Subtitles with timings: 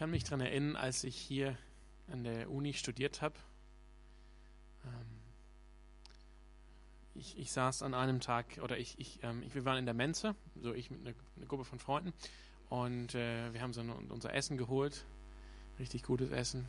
[0.00, 1.58] kann mich daran erinnern, als ich hier
[2.10, 3.34] an der Uni studiert habe.
[4.86, 5.20] Ähm,
[7.14, 10.34] ich, ich, saß an einem Tag, oder ich, ich, ähm, wir waren in der Mensa,
[10.62, 12.14] so ich mit einer eine Gruppe von Freunden,
[12.70, 15.04] und äh, wir haben so unser Essen geholt,
[15.78, 16.64] richtig gutes Essen.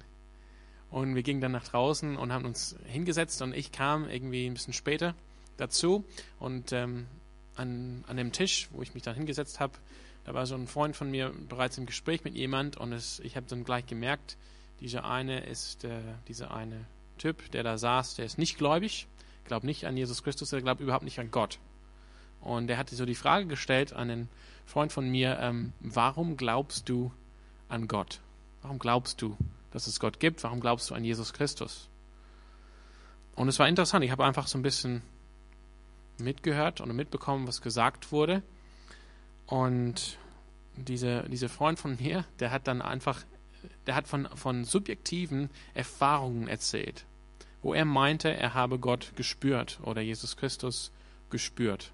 [0.90, 4.56] Und wir gingen dann nach draußen und haben uns hingesetzt und ich kam irgendwie ein
[4.56, 5.16] bisschen später
[5.56, 6.04] dazu
[6.38, 7.08] und ähm,
[7.56, 9.78] an, an dem Tisch, wo ich mich dann hingesetzt habe,
[10.24, 13.36] da war so ein Freund von mir bereits im Gespräch mit jemand und es, ich
[13.36, 14.38] habe dann gleich gemerkt,
[14.80, 16.86] dieser eine ist äh, dieser eine
[17.18, 19.08] Typ, der da saß, der ist nicht gläubig,
[19.46, 21.60] glaubt nicht an Jesus Christus, er glaubt überhaupt nicht an Gott.
[22.42, 24.30] Und er hatte so die Frage gestellt an einen
[24.66, 27.12] Freund von mir, ähm, warum glaubst du
[27.70, 28.20] an Gott?
[28.62, 29.38] Warum glaubst du,
[29.72, 30.44] dass es Gott gibt?
[30.44, 31.90] Warum glaubst du an Jesus Christus?
[33.36, 35.02] Und es war interessant, ich habe einfach so ein bisschen
[36.18, 38.44] mitgehört und mitbekommen, was gesagt wurde.
[39.46, 40.18] Und
[40.78, 43.24] dieser diese Freund von mir, der hat dann einfach,
[43.86, 47.06] der hat von, von subjektiven Erfahrungen erzählt,
[47.62, 50.92] wo er meinte, er habe Gott gespürt oder Jesus Christus
[51.30, 51.92] gespürt.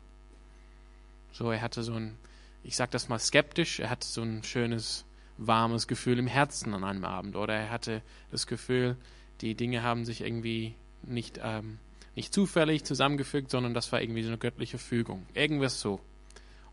[1.31, 2.17] So, er hatte so ein,
[2.63, 5.05] ich sag das mal skeptisch, er hatte so ein schönes,
[5.37, 7.35] warmes Gefühl im Herzen an einem Abend.
[7.35, 8.01] Oder er hatte
[8.31, 8.97] das Gefühl,
[9.41, 11.77] die Dinge haben sich irgendwie nicht, ähm,
[12.15, 15.25] nicht zufällig zusammengefügt, sondern das war irgendwie so eine göttliche Fügung.
[15.33, 15.99] Irgendwas so.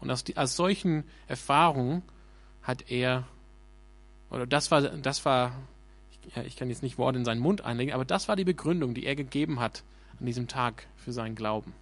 [0.05, 2.03] Und aus, die, aus solchen Erfahrungen
[2.63, 3.27] hat er,
[4.31, 5.53] oder das war, das war,
[6.13, 8.93] ich, ich kann jetzt nicht Worte in seinen Mund einlegen, aber das war die Begründung,
[8.93, 9.83] die er gegeben hat
[10.21, 11.73] an diesem Tag für seinen Glauben.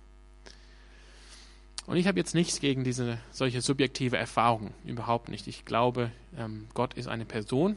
[1.87, 5.48] Und ich habe jetzt nichts gegen diese solche subjektive Erfahrung, überhaupt nicht.
[5.48, 7.77] Ich glaube, ähm, Gott ist eine Person.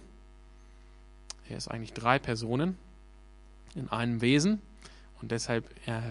[1.50, 2.78] Er ist eigentlich drei Personen
[3.74, 4.62] in einem Wesen.
[5.24, 6.02] Und deshalb äh,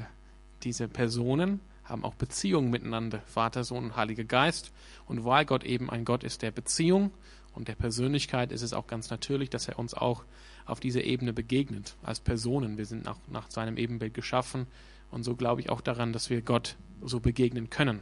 [0.64, 4.72] diese Personen haben auch Beziehungen miteinander, Vater, Sohn und Heiliger Geist.
[5.06, 7.10] Und weil Gott eben ein Gott ist der Beziehung
[7.52, 10.24] und der Persönlichkeit, ist es auch ganz natürlich, dass er uns auch
[10.66, 12.78] auf dieser Ebene begegnet, als Personen.
[12.78, 14.66] Wir sind nach, nach seinem Ebenbild geschaffen
[15.10, 18.00] und so glaube ich auch daran, dass wir Gott so begegnen können.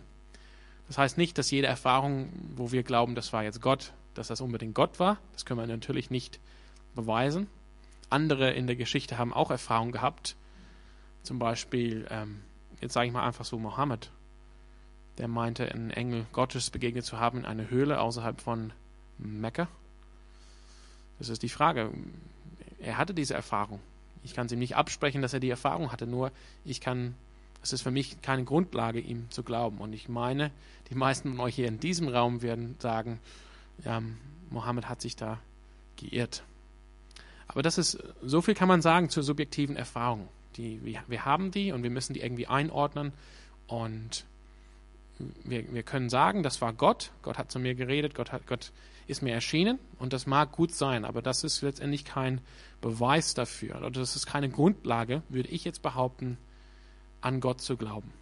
[0.87, 4.41] Das heißt nicht, dass jede Erfahrung, wo wir glauben, das war jetzt Gott, dass das
[4.41, 5.19] unbedingt Gott war.
[5.32, 6.38] Das können wir natürlich nicht
[6.94, 7.49] beweisen.
[8.10, 10.37] Andere in der Geschichte haben auch Erfahrungen gehabt.
[11.22, 12.43] Zum Beispiel ähm,
[12.82, 14.10] jetzt sage ich mal einfach so Mohammed,
[15.19, 18.72] der meinte, einen Engel Gottes begegnet zu haben in einer Höhle außerhalb von
[19.19, 19.69] Mekka.
[21.19, 21.91] Das ist die Frage.
[22.81, 23.81] Er hatte diese Erfahrung.
[24.25, 26.32] Ich kann es ihm nicht absprechen, dass er die Erfahrung hatte, nur
[26.65, 27.15] ich kann,
[27.62, 29.78] es ist für mich keine Grundlage, ihm zu glauben.
[29.78, 30.50] Und ich meine,
[30.91, 33.20] die meisten von euch hier in diesem Raum werden sagen,
[33.84, 34.19] ähm,
[34.50, 35.38] Mohammed hat sich da
[35.97, 36.43] geirrt.
[37.47, 40.28] Aber das ist, so viel kann man sagen zur subjektiven Erfahrung.
[40.56, 43.12] Die, wir, wir haben die und wir müssen die irgendwie einordnen.
[43.66, 44.24] Und
[45.44, 47.10] wir, wir können sagen, das war Gott.
[47.22, 48.72] Gott hat zu mir geredet, Gott, hat, Gott
[49.06, 49.78] ist mir erschienen.
[49.98, 52.40] Und das mag gut sein, aber das ist letztendlich kein
[52.80, 53.76] Beweis dafür.
[53.76, 56.38] Oder das ist keine Grundlage, würde ich jetzt behaupten,
[57.20, 58.12] an Gott zu glauben.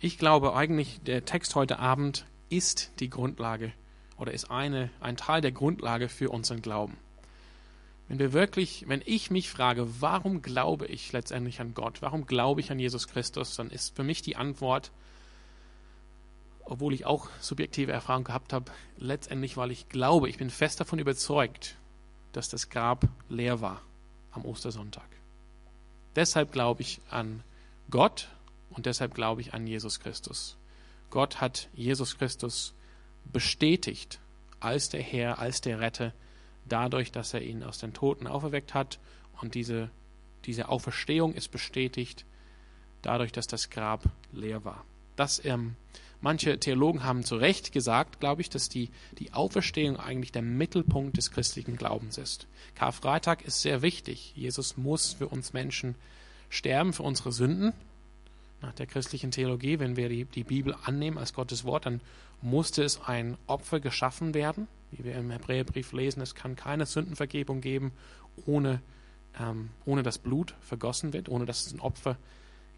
[0.00, 3.72] Ich glaube eigentlich, der Text heute Abend ist die Grundlage
[4.16, 6.96] oder ist eine, ein Teil der Grundlage für unseren Glauben.
[8.08, 12.60] Wenn wir wirklich, wenn ich mich frage, warum glaube ich letztendlich an Gott, warum glaube
[12.60, 14.90] ich an Jesus Christus, dann ist für mich die Antwort,
[16.64, 20.98] obwohl ich auch subjektive Erfahrung gehabt habe, letztendlich, weil ich glaube, ich bin fest davon
[20.98, 21.76] überzeugt,
[22.32, 23.82] dass das Grab leer war
[24.32, 25.08] am Ostersonntag.
[26.16, 27.42] Deshalb glaube ich an
[27.90, 28.28] Gott
[28.70, 30.56] und deshalb glaube ich an Jesus Christus.
[31.10, 32.74] Gott hat Jesus Christus
[33.24, 34.18] bestätigt
[34.60, 36.12] als der Herr, als der Retter,
[36.68, 38.98] dadurch, dass er ihn aus den Toten auferweckt hat.
[39.40, 39.90] Und diese,
[40.44, 42.24] diese Auferstehung ist bestätigt
[43.02, 44.84] dadurch, dass das Grab leer war.
[45.16, 45.76] Das, ähm,
[46.20, 51.16] manche Theologen haben zu Recht gesagt, glaube ich, dass die, die Auferstehung eigentlich der Mittelpunkt
[51.16, 52.46] des christlichen Glaubens ist.
[52.74, 54.32] Karfreitag ist sehr wichtig.
[54.36, 55.94] Jesus muss für uns Menschen
[56.48, 57.72] sterben, für unsere Sünden.
[58.60, 62.00] Nach der christlichen Theologie, wenn wir die, die Bibel annehmen als Gottes Wort, dann
[62.42, 67.60] musste es ein Opfer geschaffen werden wie wir im Hebräerbrief lesen, es kann keine Sündenvergebung
[67.60, 67.92] geben,
[68.46, 68.80] ohne,
[69.38, 72.16] ähm, ohne dass Blut vergossen wird, ohne dass es ein Opfer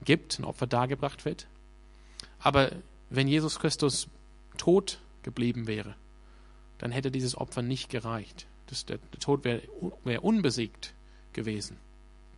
[0.04, 1.46] gibt, ein Opfer dargebracht wird.
[2.38, 2.72] Aber
[3.10, 4.08] wenn Jesus Christus
[4.56, 5.94] tot geblieben wäre,
[6.78, 8.46] dann hätte dieses Opfer nicht gereicht.
[8.66, 9.62] Das, der, der Tod wäre
[10.04, 10.94] wär unbesiegt
[11.32, 11.76] gewesen.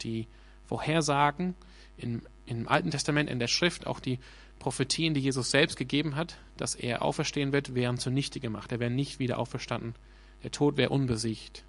[0.03, 0.27] Die
[0.67, 1.55] Vorhersagen
[1.97, 4.19] im, im Alten Testament, in der Schrift, auch die
[4.63, 8.71] Prophetien, die Jesus selbst gegeben hat, dass er auferstehen wird, wären zunichte gemacht.
[8.71, 9.97] Er wäre nicht wieder auferstanden.
[10.45, 11.65] Der Tod wäre unbesiegt.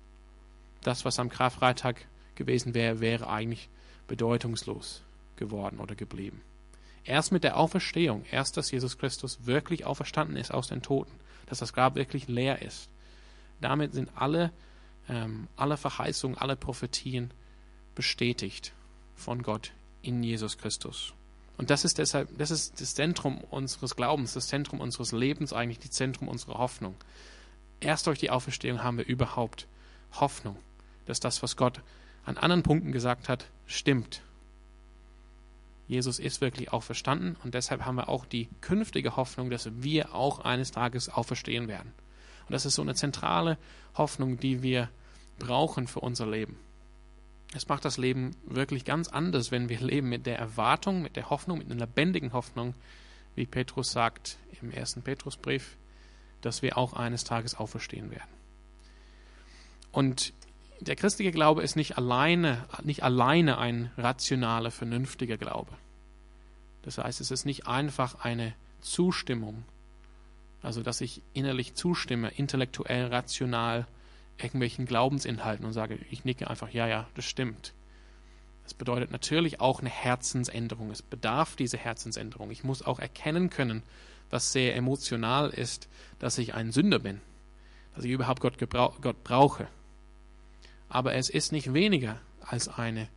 [0.83, 2.05] Das, was am Karfreitag
[2.35, 3.67] gewesen wäre, wäre eigentlich
[4.05, 5.01] bedeutungslos
[5.37, 6.41] geworden oder geblieben.
[7.03, 11.13] Erst mit der Auferstehung, erst dass Jesus Christus wirklich auferstanden ist aus den Toten,
[11.47, 12.89] dass das Grab wirklich leer ist,
[13.59, 14.51] damit sind alle,
[15.09, 17.31] ähm, alle Verheißungen, alle Prophetien
[17.95, 18.71] bestätigt
[19.15, 19.71] von Gott
[20.03, 21.15] in Jesus Christus.
[21.57, 25.79] Und das ist deshalb, das ist das Zentrum unseres Glaubens, das Zentrum unseres Lebens, eigentlich
[25.79, 26.95] das Zentrum unserer Hoffnung.
[27.79, 29.67] Erst durch die Auferstehung haben wir überhaupt
[30.13, 30.57] Hoffnung,
[31.05, 31.81] dass das, was Gott
[32.25, 34.21] an anderen Punkten gesagt hat, stimmt.
[35.87, 40.39] Jesus ist wirklich auferstanden und deshalb haben wir auch die künftige Hoffnung, dass wir auch
[40.39, 41.93] eines Tages auferstehen werden.
[42.47, 43.57] Und das ist so eine zentrale
[43.95, 44.89] Hoffnung, die wir
[45.39, 46.57] brauchen für unser Leben.
[47.55, 51.29] Es macht das Leben wirklich ganz anders, wenn wir leben mit der Erwartung, mit der
[51.29, 52.73] Hoffnung, mit einer lebendigen Hoffnung,
[53.35, 55.77] wie Petrus sagt im ersten Petrusbrief,
[56.41, 58.29] dass wir auch eines Tages auferstehen werden.
[59.91, 60.33] Und
[60.79, 65.71] der christliche Glaube ist nicht alleine, nicht alleine ein rationaler, vernünftiger Glaube.
[66.81, 69.63] Das heißt, es ist nicht einfach eine Zustimmung,
[70.61, 73.85] also dass ich innerlich zustimme, intellektuell, rational
[74.37, 77.73] irgendwelchen Glaubensinhalten und sage, ich nicke einfach, ja, ja, das stimmt.
[78.63, 80.89] Das bedeutet natürlich auch eine Herzensänderung.
[80.89, 82.49] Es bedarf dieser Herzensänderung.
[82.51, 83.83] Ich muss auch erkennen können,
[84.29, 85.89] was sehr emotional ist,
[86.19, 87.21] dass ich ein Sünder bin,
[87.95, 89.67] dass ich überhaupt Gott, Gott brauche.
[90.89, 93.09] Aber es ist nicht weniger als eine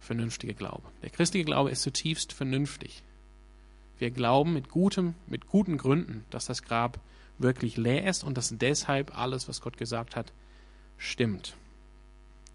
[0.00, 0.82] vernünftige Glaube.
[1.02, 3.02] Der christliche Glaube ist zutiefst vernünftig.
[3.98, 6.98] Wir glauben mit gutem, mit guten Gründen, dass das Grab
[7.38, 10.32] wirklich leer ist und dass deshalb alles, was Gott gesagt hat,
[11.00, 11.56] stimmt.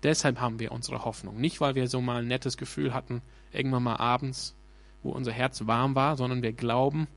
[0.03, 1.41] Deshalb haben wir unsere Hoffnung.
[1.41, 3.21] Nicht, weil wir so mal ein nettes Gefühl hatten,
[3.51, 4.55] irgendwann mal abends,
[5.01, 7.07] wo unser Herz warm war, sondern wir glauben,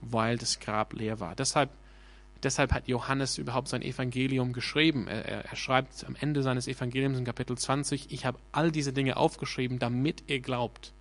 [0.00, 1.36] weil das Grab leer war.
[1.36, 1.70] Deshalb,
[2.42, 5.06] deshalb hat Johannes überhaupt sein Evangelium geschrieben.
[5.06, 9.18] Er, er, schreibt am Ende seines Evangeliums in Kapitel 20, ich habe all diese Dinge
[9.18, 10.94] aufgeschrieben, damit ihr glaubt,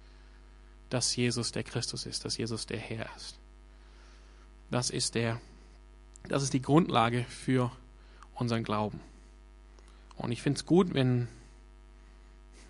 [0.90, 3.40] dass Jesus der Christus ist, dass Jesus der Herr ist.
[4.70, 5.40] Das ist der,
[6.28, 7.72] das ist die Grundlage für
[8.36, 9.00] unseren Glauben.
[10.18, 11.28] Und ich finde es gut, wenn,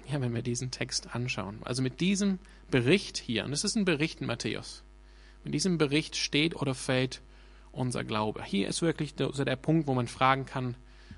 [0.07, 1.59] ja, wenn wir diesen Text anschauen.
[1.63, 2.39] Also mit diesem
[2.71, 4.83] Bericht hier, und das ist ein Bericht in Matthäus,
[5.43, 7.21] mit diesem Bericht steht oder fällt
[7.71, 8.43] unser Glaube.
[8.43, 10.75] Hier ist wirklich der, also der Punkt, wo man fragen kann,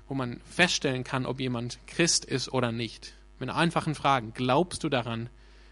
[0.08, 3.14] wo man feststellen kann, ob jemand Christ ist oder nicht.
[3.38, 4.32] Mit einfachen Fragen.
[4.34, 5.28] Glaubst du daran,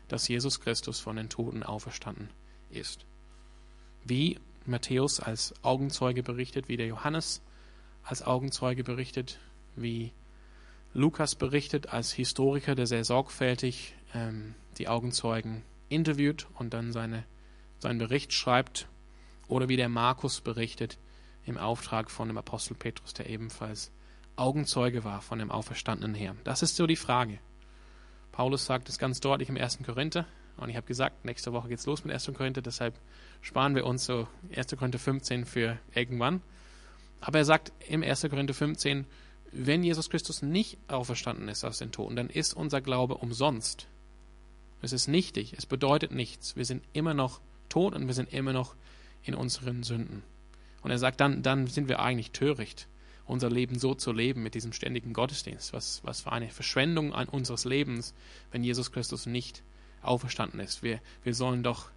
[0.09, 2.29] dass Jesus Christus von den Toten auferstanden
[2.71, 3.07] ist?
[4.05, 7.43] Wie Matthäus als Augenzeuge berichtet, wie der Johannes
[8.03, 9.39] als Augenzeuge berichtet,
[9.77, 10.13] wie
[10.95, 17.25] Lukas berichtet als Historiker, der sehr sorgfältig ähm, die Augenzeugen interviewt und dann seine,
[17.79, 18.89] seinen Bericht schreibt,
[19.49, 20.99] oder wie der Markus berichtet
[21.45, 23.93] im Auftrag von dem Apostel Petrus, der ebenfalls
[24.37, 26.39] Augenzeuge war von dem auferstandenen Herrn.
[26.45, 27.39] Das ist so die Frage.
[28.33, 29.81] Paulus sagt es ganz deutlich im 1.
[29.85, 30.27] Korinther,
[30.57, 32.31] und ich habe gesagt, nächste Woche geht's los mit 1.
[32.35, 32.99] Korinther, deshalb
[33.41, 34.77] sparen wir uns so 1.
[34.77, 36.41] Korinther 15 für irgendwann.
[37.21, 38.23] Aber er sagt im 1.
[38.31, 39.07] Korinther 15,
[39.55, 43.87] wenn Jesus Christus nicht auferstanden ist aus den Toten, dann ist unser Glaube umsonst.
[44.83, 46.57] Es ist nichtig, es bedeutet nichts.
[46.57, 48.75] Wir sind immer noch tot und wir sind immer noch
[49.23, 50.23] in unseren Sünden.
[50.83, 52.89] Und er sagt, dann, dann sind wir eigentlich töricht,
[53.27, 55.73] unser Leben so zu leben mit diesem ständigen Gottesdienst.
[55.73, 58.13] Was, was für eine Verschwendung an unseres Lebens,
[58.51, 59.63] wenn Jesus Christus nicht
[60.03, 60.83] auferstanden ist.
[60.83, 61.91] Wir, wir sollen doch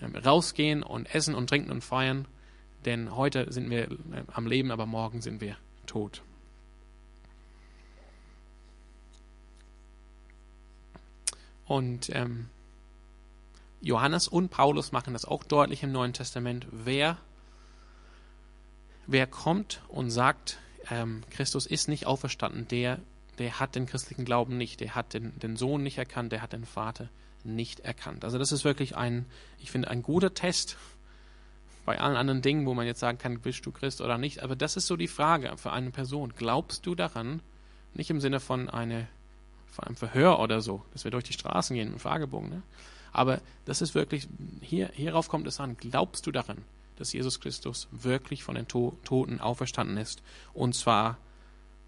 [0.00, 2.26] ähm, rausgehen und essen und trinken und feiern,
[2.86, 6.22] denn heute sind wir äh, am Leben, aber morgen sind wir tot.
[11.70, 12.48] Und ähm,
[13.80, 16.66] Johannes und Paulus machen das auch deutlich im Neuen Testament.
[16.72, 17.16] Wer,
[19.06, 20.58] wer kommt und sagt,
[20.90, 22.98] ähm, Christus ist nicht auferstanden, der,
[23.38, 26.54] der hat den christlichen Glauben nicht, der hat den, den Sohn nicht erkannt, der hat
[26.54, 27.08] den Vater
[27.44, 28.24] nicht erkannt.
[28.24, 29.26] Also das ist wirklich ein,
[29.60, 30.76] ich finde, ein guter Test
[31.86, 34.42] bei allen anderen Dingen, wo man jetzt sagen kann, bist du Christ oder nicht.
[34.42, 36.32] Aber das ist so die Frage für eine Person.
[36.36, 37.42] Glaubst du daran?
[37.94, 39.06] Nicht im Sinne von eine
[39.70, 42.50] vor einem Verhör oder so, dass wir durch die Straßen gehen mit Fragebogen.
[42.50, 42.62] Ne?
[43.12, 44.28] Aber das ist wirklich,
[44.60, 46.58] hier, hierauf kommt es an, glaubst du daran,
[46.96, 50.22] dass Jesus Christus wirklich von den to Toten auferstanden ist?
[50.52, 51.18] Und zwar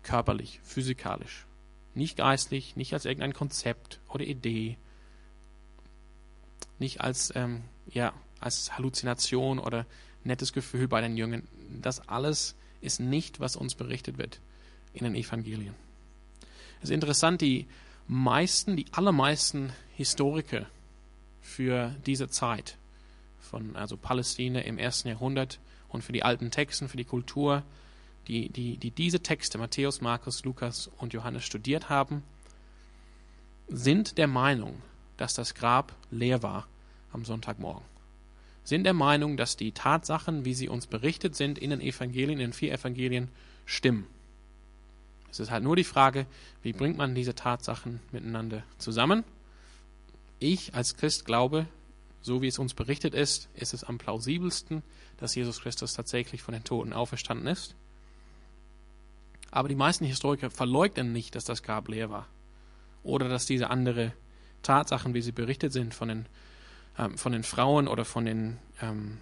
[0.02, 1.46] körperlich, physikalisch.
[1.94, 4.78] Nicht geistlich, nicht als irgendein Konzept oder Idee,
[6.78, 9.86] nicht als, ähm, ja, als Halluzination oder
[10.24, 11.46] nettes Gefühl bei den Jüngern.
[11.80, 14.40] Das alles ist nicht, was uns berichtet wird
[14.92, 15.74] in den Evangelien.
[16.82, 17.66] Es ist interessant, die
[18.08, 20.66] meisten, die allermeisten Historiker
[21.40, 22.76] für diese Zeit
[23.38, 27.62] von also Palästina im ersten Jahrhundert und für die alten Texten, für die Kultur,
[28.26, 32.24] die, die, die diese Texte, Matthäus, Markus, Lukas und Johannes studiert haben,
[33.68, 34.82] sind der Meinung,
[35.16, 36.66] dass das Grab leer war
[37.12, 37.84] am Sonntagmorgen.
[38.64, 42.46] Sind der Meinung, dass die Tatsachen, wie sie uns berichtet sind in den Evangelien, in
[42.46, 43.28] den vier Evangelien,
[43.66, 44.06] stimmen.
[45.32, 46.26] Es ist halt nur die Frage,
[46.62, 49.24] wie bringt man diese Tatsachen miteinander zusammen?
[50.38, 51.66] Ich als Christ glaube,
[52.20, 54.82] so wie es uns berichtet ist, ist es am plausibelsten,
[55.16, 57.74] dass Jesus Christus tatsächlich von den Toten auferstanden ist.
[59.50, 62.26] Aber die meisten Historiker verleugnen nicht, dass das Grab leer war.
[63.02, 64.12] Oder dass diese andere
[64.62, 66.26] Tatsachen, wie sie berichtet sind von den,
[66.98, 69.18] ähm, von den Frauen oder von den, ähm,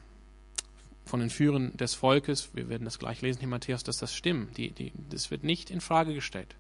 [1.11, 4.57] von den Führern des Volkes, wir werden das gleich lesen in Matthäus, dass das stimmt.
[4.57, 6.55] Die, die, das wird nicht in Frage gestellt.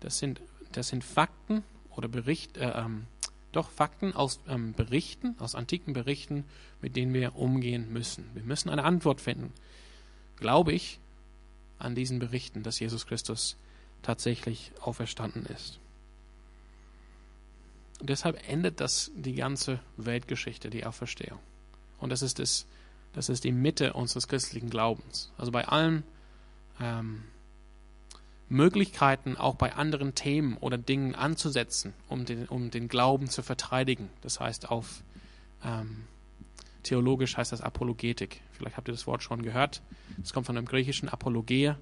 [0.00, 0.40] Das sind,
[0.72, 3.06] das sind Fakten oder Bericht, äh, ähm,
[3.50, 6.44] doch Fakten aus ähm, Berichten, aus antiken Berichten,
[6.80, 8.24] mit denen wir umgehen müssen.
[8.34, 9.52] Wir müssen eine Antwort finden,
[10.36, 11.00] glaube ich,
[11.78, 13.56] an diesen Berichten, dass Jesus Christus
[14.02, 15.80] tatsächlich auferstanden ist.
[18.00, 21.40] Und deshalb endet das die ganze Weltgeschichte, die Auferstehung.
[21.98, 22.66] Und das ist, das,
[23.16, 25.32] das ist die Mitte unseres christlichen Glaubens.
[25.38, 26.04] Also bei allen
[26.78, 27.22] ähm,
[28.50, 34.10] Möglichkeiten, auch bei anderen Themen oder Dingen anzusetzen, um den, um den Glauben zu verteidigen.
[34.20, 35.02] Das heißt, auf
[35.64, 36.04] ähm,
[36.82, 38.42] theologisch heißt das Apologetik.
[38.52, 39.80] Vielleicht habt ihr das Wort schon gehört.
[40.18, 41.78] Das kommt von dem griechischen Apologia.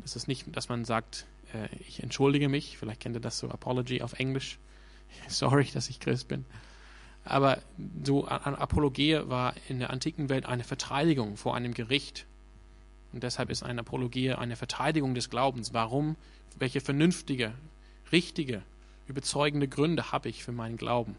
[0.00, 2.76] Das ist nicht, dass man sagt, äh, ich entschuldige mich.
[2.76, 4.58] Vielleicht kennt ihr das so Apology auf Englisch.
[5.28, 6.44] Sorry, dass ich Christ bin.
[7.26, 7.58] Aber
[8.04, 12.24] so Apologie war in der antiken Welt eine Verteidigung vor einem Gericht.
[13.12, 15.74] Und deshalb ist eine Apologie eine Verteidigung des Glaubens.
[15.74, 16.16] Warum?
[16.58, 17.52] Welche vernünftige,
[18.12, 18.62] richtige,
[19.08, 21.16] überzeugende Gründe habe ich für meinen Glauben?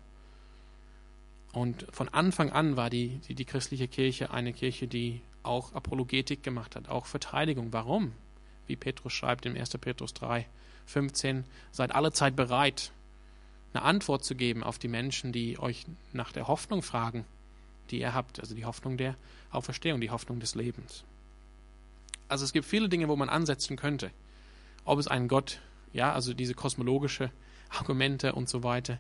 [1.52, 6.44] Und von Anfang an war die, die, die christliche Kirche eine Kirche, die auch Apologetik
[6.44, 7.74] gemacht hat, auch Verteidigung.
[7.74, 8.14] Warum?
[8.68, 9.72] Wie Petrus schreibt im 1.
[9.78, 10.46] Petrus 3,
[10.86, 12.92] 15, seid alle Zeit bereit,
[13.74, 17.26] eine Antwort zu geben auf die Menschen, die euch nach der Hoffnung fragen,
[17.92, 19.16] die ihr habt, also die Hoffnung der
[19.52, 21.04] Auferstehung, die Hoffnung des Lebens.
[22.28, 24.12] Also es gibt viele Dinge, wo man ansetzen könnte.
[24.84, 25.60] Ob es einen Gott,
[25.94, 27.32] ja, also diese kosmologische
[27.70, 29.00] Argumente und so weiter.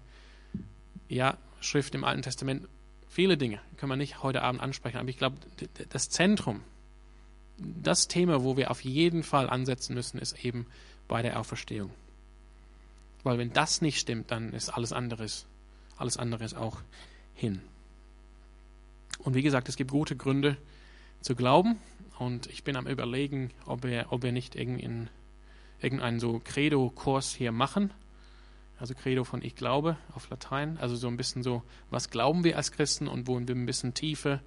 [1.09, 2.67] Ja, Schrift im Alten Testament,
[3.07, 5.38] viele Dinge können wir nicht heute Abend ansprechen, aber ich glaube,
[5.89, 6.62] das Zentrum,
[7.57, 10.67] das Thema, wo wir auf jeden Fall ansetzen müssen, ist eben
[11.07, 11.91] bei der Auferstehung.
[13.27, 15.48] Weil wenn das nicht stimmt, dann ist alles anderes,
[15.98, 16.79] alles anderes auch
[17.36, 17.62] hin.
[19.19, 20.55] Und wie gesagt, es gibt gute Gründe
[21.19, 21.77] zu glauben.
[22.19, 25.10] Und ich bin am überlegen, ob wir, ob wir nicht irgendeinen,
[25.81, 27.91] irgendeinen so Credo-Kurs hier machen.
[28.79, 30.77] Also Credo von Ich glaube auf Latein.
[30.77, 33.93] Also so ein bisschen so, was glauben wir als Christen und wo wir ein bisschen
[33.93, 34.39] tiefer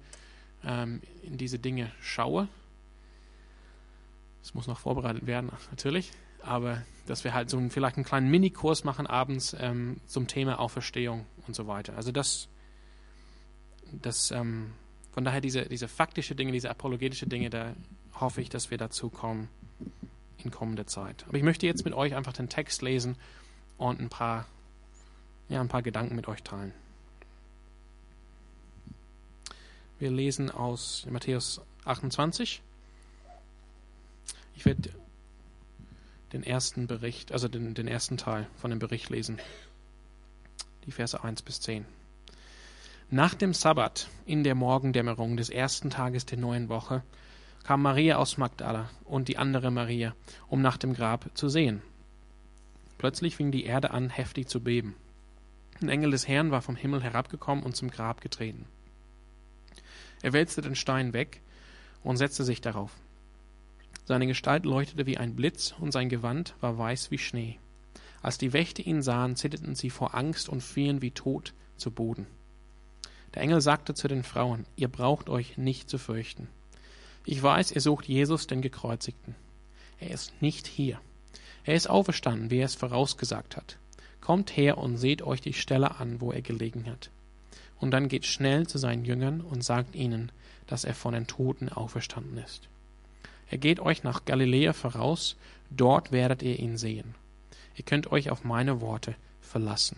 [0.63, 2.49] ähm, in diese Dinge schauen.
[4.41, 6.11] Das muss noch vorbereitet werden, natürlich
[6.43, 10.59] aber dass wir halt so einen, vielleicht einen kleinen Minikurs machen abends ähm, zum Thema
[10.59, 11.95] Auferstehung und so weiter.
[11.95, 12.47] Also das,
[13.91, 14.71] das ähm,
[15.11, 17.75] von daher diese, diese faktische Dinge, diese apologetische Dinge, da
[18.19, 19.49] hoffe ich, dass wir dazu kommen
[20.37, 21.25] in kommender Zeit.
[21.27, 23.17] Aber ich möchte jetzt mit euch einfach den Text lesen
[23.77, 24.47] und ein paar,
[25.49, 26.73] ja, ein paar Gedanken mit euch teilen.
[29.99, 32.61] Wir lesen aus Matthäus 28.
[34.55, 34.89] Ich werde
[36.33, 39.39] den ersten Bericht, also den, den ersten Teil von dem Bericht lesen.
[40.85, 41.85] Die Verse 1 bis 10.
[43.09, 47.03] Nach dem Sabbat, in der Morgendämmerung des ersten Tages der neuen Woche,
[47.63, 50.15] kam Maria aus Magdala und die andere Maria,
[50.47, 51.81] um nach dem Grab zu sehen.
[52.97, 54.95] Plötzlich fing die Erde an, heftig zu beben.
[55.81, 58.65] Ein Engel des Herrn war vom Himmel herabgekommen und zum Grab getreten.
[60.21, 61.41] Er wälzte den Stein weg
[62.03, 62.95] und setzte sich darauf.
[64.05, 67.59] Seine Gestalt leuchtete wie ein Blitz, und sein Gewand war weiß wie Schnee.
[68.21, 72.27] Als die Wächter ihn sahen, zitterten sie vor Angst und fielen wie tot zu Boden.
[73.33, 76.47] Der Engel sagte zu den Frauen, ihr braucht euch nicht zu fürchten.
[77.25, 79.35] Ich weiß, ihr sucht Jesus, den Gekreuzigten.
[79.99, 80.99] Er ist nicht hier.
[81.63, 83.77] Er ist auferstanden, wie er es vorausgesagt hat.
[84.19, 87.09] Kommt her und seht euch die Stelle an, wo er gelegen hat.
[87.79, 90.31] Und dann geht schnell zu seinen Jüngern und sagt ihnen,
[90.67, 92.69] dass er von den Toten auferstanden ist.
[93.51, 95.35] Er geht euch nach Galiläa voraus,
[95.69, 97.15] dort werdet ihr ihn sehen.
[97.75, 99.97] Ihr könnt euch auf meine Worte verlassen.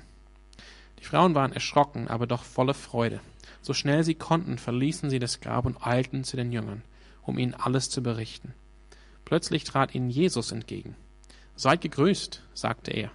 [1.00, 3.20] Die Frauen waren erschrocken, aber doch voller Freude.
[3.62, 6.82] So schnell sie konnten, verließen sie das Grab und eilten zu den Jüngern,
[7.22, 8.56] um ihnen alles zu berichten.
[9.24, 10.96] Plötzlich trat ihnen Jesus entgegen.
[11.56, 13.12] Seid gegrüßt, sagte er.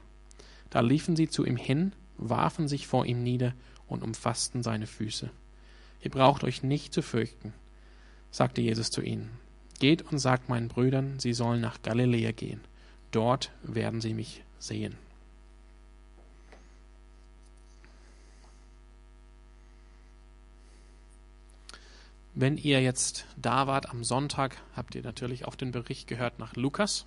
[0.70, 3.54] Da liefen sie zu ihm hin, warfen sich vor ihm nieder
[3.88, 5.30] und umfassten seine Füße.
[6.00, 7.52] Ihr braucht euch nicht zu fürchten,
[8.30, 9.30] sagte Jesus zu ihnen.
[9.78, 12.60] Geht und sagt meinen Brüdern, sie sollen nach Galiläa gehen.
[13.12, 14.96] Dort werden sie mich sehen.
[22.34, 26.54] Wenn ihr jetzt da wart am Sonntag, habt ihr natürlich auch den Bericht gehört nach
[26.54, 27.06] Lukas.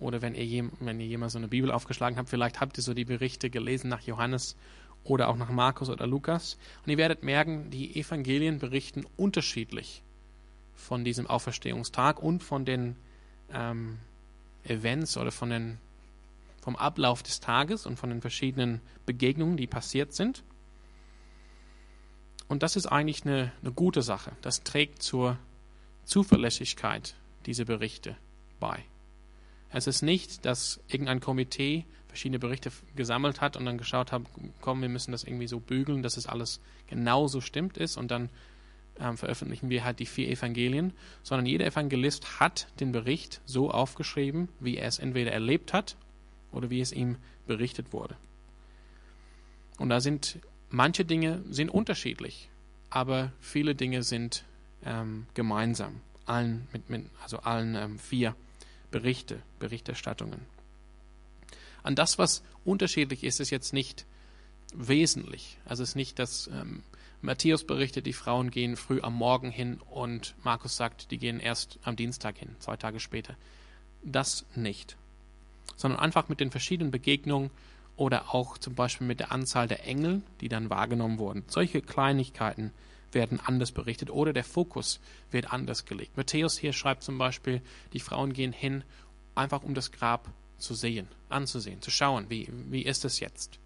[0.00, 2.94] oder wenn ihr, wenn ihr jemals so eine Bibel aufgeschlagen habt, vielleicht habt ihr so
[2.94, 4.56] die Berichte gelesen nach Johannes
[5.04, 6.56] oder auch nach Markus oder Lukas.
[6.84, 10.02] Und ihr werdet merken, die Evangelien berichten unterschiedlich
[10.78, 12.96] von diesem Auferstehungstag und von den
[13.52, 13.98] ähm,
[14.64, 15.78] Events oder von den,
[16.62, 20.44] vom Ablauf des Tages und von den verschiedenen Begegnungen, die passiert sind.
[22.46, 24.32] Und das ist eigentlich eine, eine gute Sache.
[24.40, 25.36] Das trägt zur
[26.04, 28.16] Zuverlässigkeit dieser Berichte
[28.60, 28.82] bei.
[29.70, 34.22] Es ist nicht, dass irgendein Komitee verschiedene Berichte gesammelt hat und dann geschaut hat,
[34.62, 38.30] komm, wir müssen das irgendwie so bügeln, dass es alles genauso stimmt ist und dann
[39.00, 44.48] ähm, veröffentlichen wir halt die vier Evangelien, sondern jeder Evangelist hat den Bericht so aufgeschrieben,
[44.60, 45.96] wie er es entweder erlebt hat
[46.52, 48.16] oder wie es ihm berichtet wurde.
[49.78, 50.38] Und da sind
[50.70, 52.48] manche Dinge sind unterschiedlich,
[52.90, 54.44] aber viele Dinge sind
[54.84, 58.34] ähm, gemeinsam, allen mit, mit also allen ähm, vier
[58.90, 60.40] Berichte, Berichterstattungen.
[61.82, 64.04] An das, was unterschiedlich ist, ist jetzt nicht
[64.74, 65.58] wesentlich.
[65.64, 66.82] Also es ist nicht, dass ähm,
[67.20, 71.78] Matthäus berichtet, die Frauen gehen früh am Morgen hin und Markus sagt, die gehen erst
[71.82, 73.36] am Dienstag hin, zwei Tage später.
[74.02, 74.96] Das nicht.
[75.76, 77.50] Sondern einfach mit den verschiedenen Begegnungen
[77.96, 81.44] oder auch zum Beispiel mit der Anzahl der Engel, die dann wahrgenommen wurden.
[81.48, 82.72] Solche Kleinigkeiten
[83.10, 86.16] werden anders berichtet oder der Fokus wird anders gelegt.
[86.16, 88.84] Matthäus hier schreibt zum Beispiel, die Frauen gehen hin,
[89.34, 93.58] einfach um das Grab zu sehen, anzusehen, zu schauen, wie, wie ist es jetzt.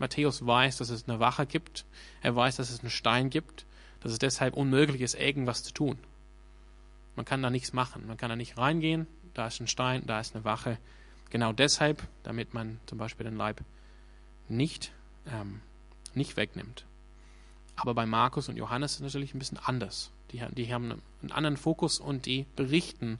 [0.00, 1.84] Matthäus weiß, dass es eine Wache gibt,
[2.22, 3.66] er weiß, dass es einen Stein gibt,
[4.00, 5.98] dass es deshalb unmöglich ist, irgendwas zu tun.
[7.16, 10.20] Man kann da nichts machen, man kann da nicht reingehen, da ist ein Stein, da
[10.20, 10.78] ist eine Wache.
[11.28, 13.62] Genau deshalb, damit man zum Beispiel den Leib
[14.48, 14.92] nicht,
[15.26, 15.60] ähm,
[16.14, 16.86] nicht wegnimmt.
[17.76, 20.10] Aber bei Markus und Johannes ist es natürlich ein bisschen anders.
[20.32, 23.18] Die, die haben einen anderen Fokus und die berichten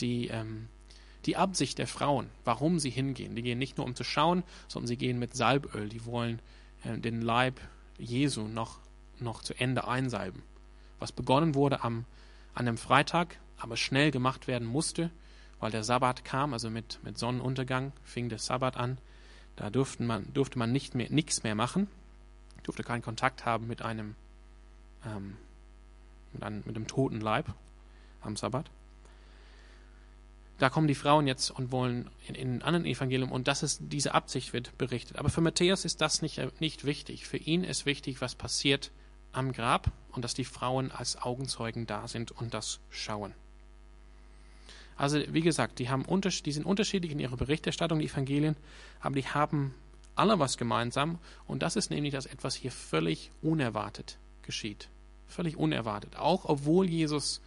[0.00, 0.68] die, ähm,
[1.26, 3.34] die Absicht der Frauen, warum sie hingehen.
[3.34, 5.88] Die gehen nicht nur um zu schauen, sondern sie gehen mit Salböl.
[5.88, 6.40] Die wollen
[6.84, 7.60] äh, den Leib
[7.98, 8.78] Jesu noch,
[9.18, 10.42] noch zu Ende einsalben.
[10.98, 12.04] Was begonnen wurde am,
[12.54, 15.10] an einem Freitag, aber schnell gemacht werden musste,
[15.58, 18.98] weil der Sabbat kam, also mit, mit Sonnenuntergang fing der Sabbat an.
[19.56, 21.88] Da durfte man, durfte man nicht mehr, nichts mehr machen
[22.62, 24.14] durfte keinen Kontakt haben mit einem,
[25.04, 25.36] ähm,
[26.32, 27.52] mit einem, mit einem toten Leib
[28.20, 28.70] am Sabbat.
[30.60, 34.12] Da kommen die Frauen jetzt und wollen in, in anderen Evangelium und das ist, diese
[34.12, 35.18] Absicht wird berichtet.
[35.18, 37.26] Aber für Matthäus ist das nicht, nicht wichtig.
[37.26, 38.90] Für ihn ist wichtig, was passiert
[39.32, 43.32] am Grab und dass die Frauen als Augenzeugen da sind und das schauen.
[44.98, 48.54] Also wie gesagt, die, haben die sind unterschiedlich in ihrer Berichterstattung, die Evangelien,
[49.00, 49.74] aber die haben
[50.14, 54.90] alle was gemeinsam und das ist nämlich, dass etwas hier völlig unerwartet geschieht.
[55.26, 56.16] Völlig unerwartet.
[56.16, 57.40] Auch obwohl Jesus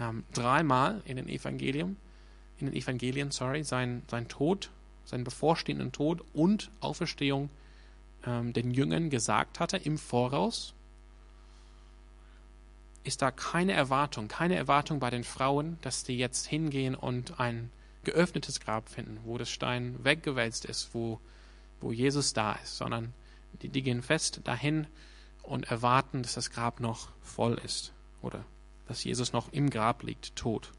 [0.00, 1.98] ähm, dreimal in den Evangelien,
[2.58, 4.70] in den Evangelien, sorry, sein, sein Tod,
[5.04, 7.50] seinen bevorstehenden Tod und Auferstehung
[8.26, 10.74] ähm, den Jüngern gesagt hatte im Voraus,
[13.04, 17.70] ist da keine Erwartung, keine Erwartung bei den Frauen, dass die jetzt hingehen und ein
[18.04, 21.20] geöffnetes Grab finden, wo das Stein weggewälzt ist, wo
[21.80, 23.12] wo Jesus da ist, sondern
[23.62, 24.86] die, die gehen fest dahin
[25.42, 27.92] und erwarten, dass das Grab noch voll ist
[28.22, 28.44] oder
[28.86, 30.72] dass Jesus noch im Grab liegt, tot.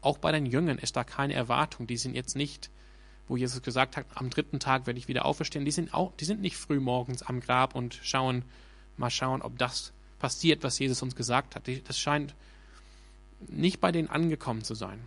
[0.00, 1.86] Auch bei den Jüngern ist da keine Erwartung.
[1.86, 2.70] Die sind jetzt nicht,
[3.28, 5.64] wo Jesus gesagt hat, am dritten Tag werde ich wieder auferstehen.
[5.64, 8.44] Die sind auch, die sind nicht früh morgens am Grab und schauen,
[8.96, 11.68] mal schauen, ob das passiert, was Jesus uns gesagt hat.
[11.86, 12.34] Das scheint
[13.40, 15.00] nicht bei denen angekommen zu sein.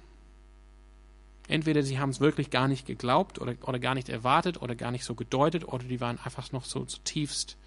[1.47, 4.91] Entweder sie haben es wirklich gar nicht geglaubt oder, oder gar nicht erwartet oder gar
[4.91, 7.57] nicht so gedeutet oder die waren einfach noch so zutiefst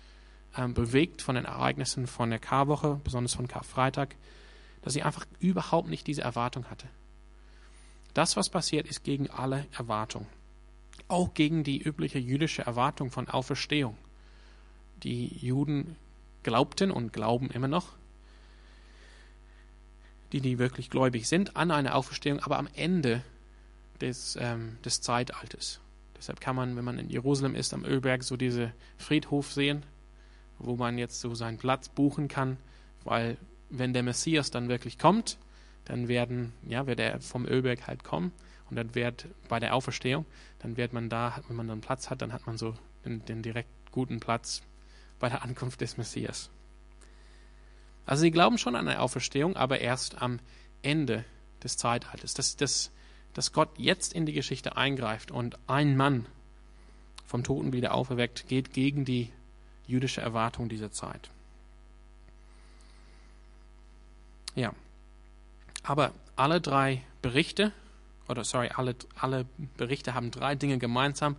[0.57, 4.15] ähm, bewegt von den Ereignissen von der Karwoche, besonders von Karfreitag,
[4.83, 6.87] dass sie einfach überhaupt nicht diese Erwartung hatte.
[8.15, 10.27] Das, was passiert, ist gegen alle Erwartung.
[11.09, 13.97] Auch gegen die übliche jüdische Erwartung von Auferstehung.
[15.03, 15.97] Die Juden
[16.43, 17.89] glaubten und glauben immer noch,
[20.33, 23.23] die, die wirklich gläubig sind, an eine Auferstehung, aber am Ende
[24.01, 25.81] des, ähm, des Zeitalters.
[26.17, 29.83] Deshalb kann man, wenn man in Jerusalem ist, am Ölberg so diese Friedhof sehen,
[30.59, 32.59] wo man jetzt so seinen Platz buchen kann,
[33.05, 33.37] weil
[33.71, 35.39] wenn der Messias dann wirklich kommt,
[35.85, 38.33] dann werden, ja, wird er vom Ölberg halt kommen
[38.71, 40.27] und dann wird bei der Auferstehung,
[40.61, 43.43] dann wird man da, wenn man dann Platz hat, dann hat man so den, den
[43.43, 44.63] direkt guten Platz
[45.19, 46.51] bei der Ankunft des Messias.
[48.07, 50.41] Also sie glauben schon an eine Auferstehung, aber erst am
[50.83, 51.25] Ende
[51.63, 52.35] des Zeitalters.
[52.35, 52.91] Das, das
[53.35, 56.27] dass Gott jetzt in die Geschichte eingreift und ein Mann
[57.27, 59.33] vom Toten wieder auferweckt, geht gegen die
[59.87, 61.31] jüdische Erwartung dieser Zeit.
[64.55, 64.75] Ja,
[65.83, 67.73] aber alle drei Berichte
[68.29, 71.37] oder sorry, alle, alle Berichte haben drei Dinge gemeinsam.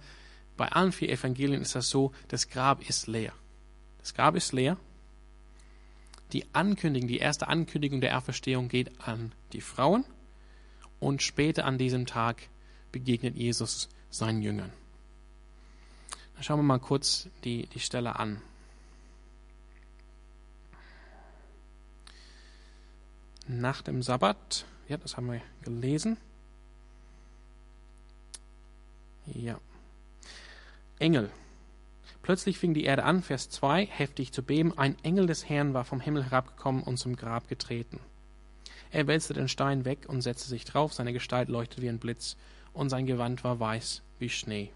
[0.57, 3.33] Bei allen vier Evangelien ist das so, das Grab ist leer.
[3.99, 4.77] Das Grab ist leer.
[6.33, 10.03] Die Ankündigung, die erste Ankündigung der Auferstehung geht an die Frauen
[10.99, 12.49] und später an diesem Tag
[12.91, 14.71] begegnet Jesus seinen Jüngern.
[16.33, 18.41] Dann schauen wir mal kurz die, die Stelle an.
[23.47, 26.17] Nach dem Sabbat, ja, das haben wir gelesen.
[29.25, 29.59] Ja.
[30.99, 31.29] Engel.
[32.21, 34.77] Plötzlich fing die Erde an, Vers 2, heftig zu beben.
[34.77, 37.99] Ein Engel des Herrn war vom Himmel herabgekommen und zum Grab getreten.
[38.91, 40.93] Er wälzte den Stein weg und setzte sich drauf.
[40.93, 42.37] Seine Gestalt leuchtete wie ein Blitz
[42.71, 44.71] und sein Gewand war weiß wie Schnee.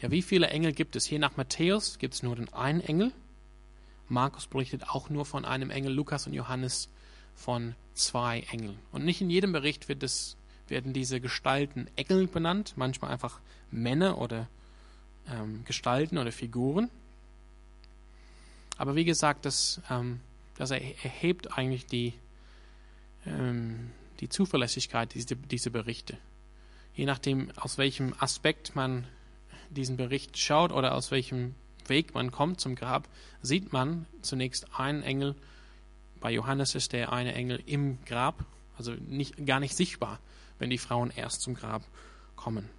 [0.00, 1.04] Ja, wie viele Engel gibt es?
[1.04, 3.12] Hier nach Matthäus gibt es nur den einen Engel.
[4.08, 5.92] Markus berichtet auch nur von einem Engel.
[5.92, 6.88] Lukas und Johannes
[7.34, 8.78] von zwei Engeln.
[8.92, 10.36] Und nicht in jedem Bericht wird es,
[10.68, 13.40] werden diese Gestalten Engel benannt, manchmal einfach
[13.70, 14.48] Männer oder
[15.28, 16.90] ähm, Gestalten oder Figuren.
[18.78, 20.20] Aber wie gesagt, das, ähm,
[20.56, 22.14] das erhebt eigentlich die,
[23.26, 23.90] ähm,
[24.20, 26.16] die Zuverlässigkeit dieser, dieser Berichte.
[26.94, 29.06] Je nachdem, aus welchem Aspekt man
[29.70, 31.54] diesen Bericht schaut oder aus welchem
[31.86, 33.08] Weg man kommt zum Grab,
[33.40, 35.34] sieht man zunächst einen Engel.
[36.22, 38.46] Bei Johannes ist der eine Engel im Grab,
[38.78, 40.20] also nicht, gar nicht sichtbar,
[40.58, 41.82] wenn die Frauen erst zum Grab
[42.36, 42.70] kommen.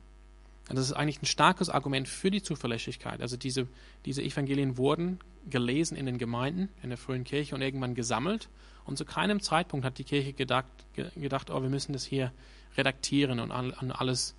[0.70, 3.22] Und das ist eigentlich ein starkes Argument für die Zuverlässigkeit.
[3.22, 3.68] Also diese,
[4.06, 8.48] diese Evangelien wurden gelesen in den Gemeinden, in der frühen Kirche und irgendwann gesammelt.
[8.86, 12.32] Und zu keinem Zeitpunkt hat die Kirche gedacht, gedacht oh, wir müssen das hier
[12.78, 14.36] redaktieren und alles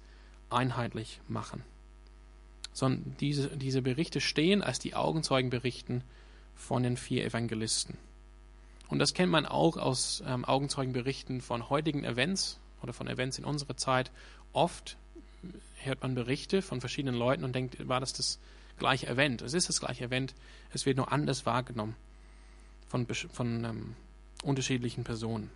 [0.48, 1.62] einheitlich machen.
[2.72, 6.02] Sondern diese, diese Berichte stehen als die Augenzeugenberichten
[6.54, 7.98] von den vier Evangelisten.
[8.88, 13.44] Und das kennt man auch aus ähm, Augenzeugenberichten von heutigen Events oder von Events in
[13.44, 14.10] unserer Zeit.
[14.52, 14.96] Oft
[15.82, 18.38] hört man Berichte von verschiedenen Leuten und denkt, war das das
[18.78, 19.42] gleiche Event?
[19.42, 20.34] Es ist das gleiche Event,
[20.72, 21.96] es wird nur anders wahrgenommen
[22.88, 23.96] von, von ähm,
[24.42, 25.50] unterschiedlichen Personen.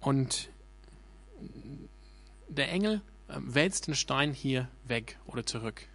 [0.00, 0.48] Und
[2.48, 5.86] der Engel ähm, wälzt den Stein hier weg oder zurück.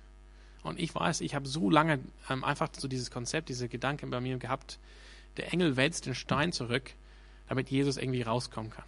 [0.63, 4.21] Und ich weiß, ich habe so lange ähm, einfach so dieses Konzept, diese Gedanken bei
[4.21, 4.79] mir gehabt,
[5.37, 6.93] der Engel wälzt den Stein zurück,
[7.47, 8.85] damit Jesus irgendwie rauskommen kann.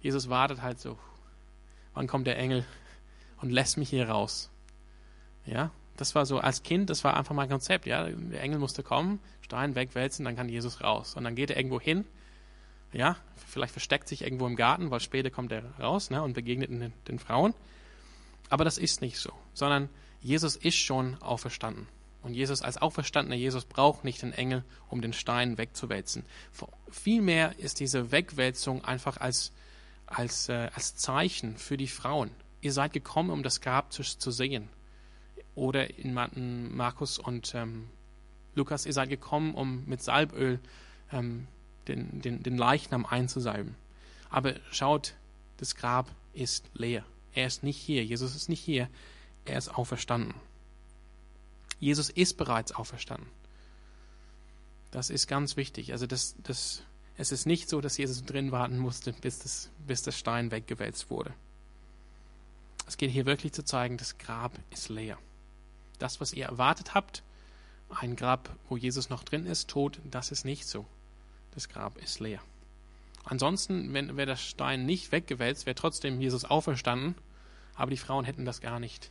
[0.00, 0.98] Jesus wartet halt so,
[1.94, 2.64] wann kommt der Engel
[3.40, 4.50] und lässt mich hier raus.
[5.44, 7.86] Ja, das war so als Kind, das war einfach mein Konzept.
[7.86, 11.14] Ja, der Engel musste kommen, Stein wegwälzen, dann kann Jesus raus.
[11.16, 12.04] Und dann geht er irgendwo hin,
[12.92, 13.16] ja,
[13.48, 16.92] vielleicht versteckt sich irgendwo im Garten, weil später kommt er raus ne, und begegnet den,
[17.08, 17.54] den Frauen.
[18.48, 19.88] Aber das ist nicht so, sondern
[20.20, 21.88] Jesus ist schon auferstanden.
[22.26, 26.24] Und Jesus als auferstandener Jesus braucht nicht den Engel, um den Stein wegzuwälzen.
[26.90, 29.52] Vielmehr ist diese Wegwälzung einfach als,
[30.06, 32.32] als, äh, als Zeichen für die Frauen.
[32.62, 34.68] Ihr seid gekommen, um das Grab zu, zu sehen.
[35.54, 37.86] Oder in Markus und ähm,
[38.56, 40.58] Lukas, ihr seid gekommen, um mit Salböl
[41.12, 41.46] ähm,
[41.86, 43.76] den, den, den Leichnam einzusalben.
[44.30, 45.14] Aber schaut,
[45.58, 47.04] das Grab ist leer.
[47.34, 48.04] Er ist nicht hier.
[48.04, 48.88] Jesus ist nicht hier.
[49.44, 50.34] Er ist auferstanden.
[51.78, 53.28] Jesus ist bereits auferstanden.
[54.90, 55.92] Das ist ganz wichtig.
[55.92, 56.82] Also das, das,
[57.16, 61.10] es ist nicht so, dass Jesus drin warten musste, bis das, bis das Stein weggewälzt
[61.10, 61.34] wurde.
[62.86, 65.18] Es geht hier wirklich zu zeigen, das Grab ist leer.
[65.98, 67.22] Das, was ihr erwartet habt,
[67.88, 70.86] ein Grab, wo Jesus noch drin ist, tot, das ist nicht so
[71.56, 72.40] das Grab ist leer.
[73.24, 77.16] Ansonsten, wenn wäre der Stein nicht weggewälzt, wäre trotzdem Jesus auferstanden,
[77.74, 79.10] aber die Frauen hätten das gar nicht,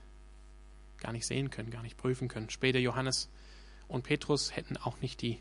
[1.06, 2.50] gar nicht sehen können, gar nicht prüfen können.
[2.50, 3.30] Später Johannes
[3.88, 5.40] und Petrus hätten auch nicht die,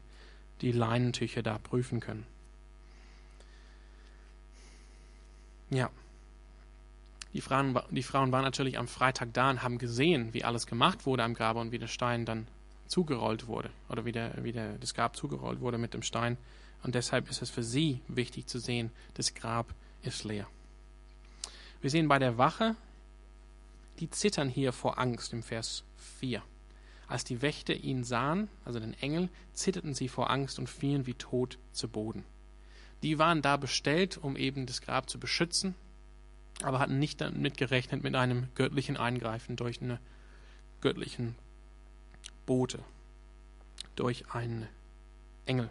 [0.60, 2.26] die Leinentücher da prüfen können.
[5.70, 5.88] Ja.
[7.32, 11.06] Die Frauen, die Frauen waren natürlich am Freitag da und haben gesehen, wie alles gemacht
[11.06, 12.46] wurde am Grabe und wie der Stein dann
[12.86, 16.36] zugerollt wurde oder wie, der, wie der, das Grab zugerollt wurde mit dem Stein.
[16.82, 20.46] Und deshalb ist es für sie wichtig zu sehen, das Grab ist leer.
[21.80, 22.76] Wir sehen bei der Wache,
[24.00, 25.84] die zittern hier vor Angst im Vers
[26.18, 26.42] 4.
[27.06, 31.14] Als die Wächter ihn sahen, also den Engel, zitterten sie vor Angst und fielen wie
[31.14, 32.24] tot zu Boden.
[33.02, 35.74] Die waren da bestellt, um eben das Grab zu beschützen,
[36.62, 39.98] aber hatten nicht damit gerechnet mit einem göttlichen Eingreifen durch einen
[40.80, 41.34] göttlichen
[42.46, 42.80] Bote,
[43.96, 44.68] durch einen
[45.46, 45.68] Engel.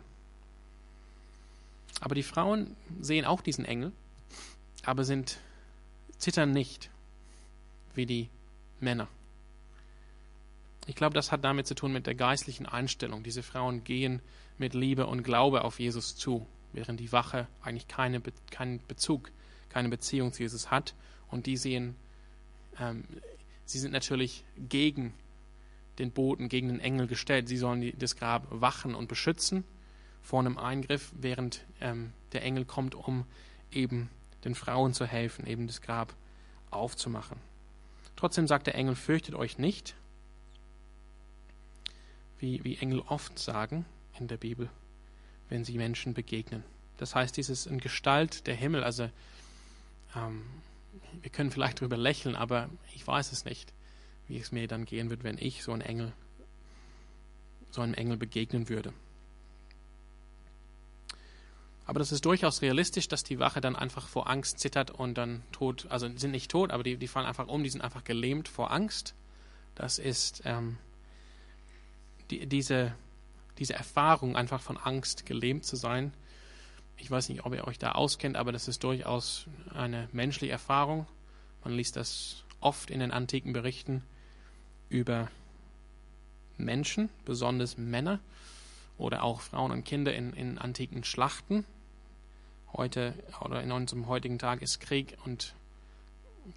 [2.01, 3.91] Aber die Frauen sehen auch diesen Engel,
[4.83, 5.39] aber sind
[6.17, 6.89] zittern nicht
[7.95, 8.29] wie die
[8.79, 9.07] Männer.
[10.85, 13.23] Ich glaube, das hat damit zu tun mit der geistlichen Einstellung.
[13.23, 14.21] Diese Frauen gehen
[14.57, 19.31] mit Liebe und Glaube auf Jesus zu, während die Wache eigentlich keine, keinen Bezug,
[19.69, 20.93] keine Beziehung zu Jesus hat.
[21.29, 21.95] Und die sehen,
[22.79, 23.05] ähm,
[23.65, 25.13] sie sind natürlich gegen
[25.99, 27.47] den Boten, gegen den Engel gestellt.
[27.47, 29.63] Sie sollen die, das Grab wachen und beschützen
[30.21, 33.25] vor einem Eingriff, während ähm, der Engel kommt, um
[33.71, 34.09] eben
[34.43, 36.15] den Frauen zu helfen, eben das Grab
[36.71, 37.37] aufzumachen.
[38.15, 39.95] Trotzdem sagt der Engel, fürchtet euch nicht,
[42.39, 43.85] wie, wie Engel oft sagen
[44.19, 44.69] in der Bibel,
[45.49, 46.63] wenn sie Menschen begegnen.
[46.97, 49.09] Das heißt, dieses in Gestalt der Himmel, also
[50.15, 50.43] ähm,
[51.21, 53.73] wir können vielleicht darüber lächeln, aber ich weiß es nicht,
[54.27, 56.13] wie es mir dann gehen wird, wenn ich so einen Engel,
[57.71, 58.93] so einem Engel begegnen würde.
[61.85, 65.43] Aber das ist durchaus realistisch, dass die Wache dann einfach vor Angst zittert und dann
[65.51, 68.47] tot, also sind nicht tot, aber die, die fallen einfach um, die sind einfach gelähmt
[68.47, 69.15] vor Angst.
[69.75, 70.77] Das ist ähm,
[72.29, 72.95] die, diese,
[73.57, 76.13] diese Erfahrung, einfach von Angst gelähmt zu sein.
[76.95, 81.05] Ich weiß nicht, ob ihr euch da auskennt, aber das ist durchaus eine menschliche Erfahrung.
[81.63, 84.03] Man liest das oft in den antiken Berichten
[84.89, 85.29] über
[86.57, 88.19] Menschen, besonders Männer
[88.97, 91.65] oder auch Frauen und Kinder in, in antiken Schlachten.
[92.75, 95.53] Heute oder in unserem heutigen Tag ist Krieg und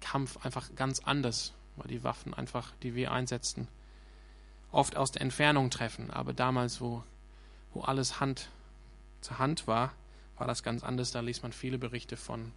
[0.01, 3.67] Kampf einfach ganz anders, weil die Waffen einfach, die wir einsetzen,
[4.71, 6.09] oft aus der Entfernung treffen.
[6.09, 7.03] Aber damals, wo,
[7.73, 8.49] wo alles Hand
[9.21, 9.93] zur Hand war,
[10.37, 11.11] war das ganz anders.
[11.11, 12.51] Da liest man viele Berichte von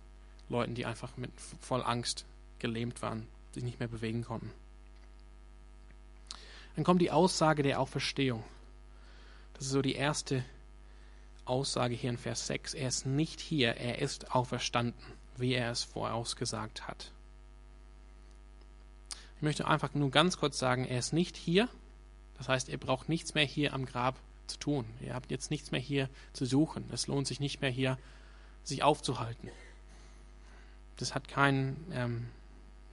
[0.48, 2.24] Leuten, die einfach mit voll Angst
[2.58, 4.50] gelähmt waren, sich nicht mehr bewegen konnten.
[6.76, 8.42] Dann kommt die Aussage der Auferstehung.
[9.54, 10.44] Das ist so die erste
[11.50, 12.74] Aussage hier in Vers 6.
[12.74, 15.02] Er ist nicht hier, er ist auferstanden,
[15.36, 17.10] wie er es vorausgesagt hat.
[19.36, 21.68] Ich möchte einfach nur ganz kurz sagen, er ist nicht hier.
[22.38, 24.84] Das heißt, ihr braucht nichts mehr hier am Grab zu tun.
[25.00, 26.84] Ihr habt jetzt nichts mehr hier zu suchen.
[26.92, 27.98] Es lohnt sich nicht mehr hier,
[28.62, 29.50] sich aufzuhalten.
[30.98, 32.28] Das hat, kein, ähm,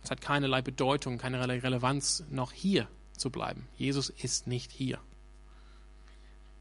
[0.01, 3.67] das hat keinerlei Bedeutung, keine Relevanz, noch hier zu bleiben.
[3.77, 4.99] Jesus ist nicht hier.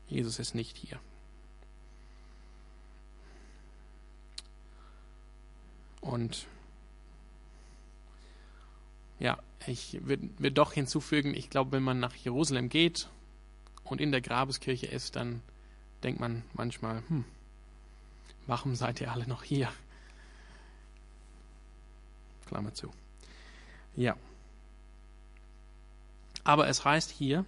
[0.09, 1.01] Jesus ist nicht hier.
[6.07, 6.47] Und
[9.19, 13.09] ja, ich würde würd doch hinzufügen, ich glaube, wenn man nach Jerusalem geht
[13.85, 15.42] und in der Grabeskirche ist, dann
[16.05, 17.25] denkt man manchmal, hm,
[18.47, 19.69] warum seid ihr alle noch hier?
[22.47, 22.92] Klammer zu.
[23.97, 24.16] Ja.
[26.45, 27.45] Aber es heißt hier,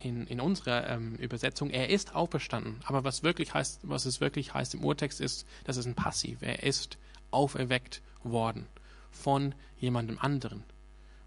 [0.00, 2.80] in, in unserer ähm, Übersetzung, er ist auferstanden.
[2.84, 6.42] Aber was wirklich heißt, was es wirklich heißt im Urtext ist, das ist ein Passiv.
[6.42, 6.98] Er ist
[7.30, 8.66] auferweckt worden
[9.10, 10.64] von jemandem anderen.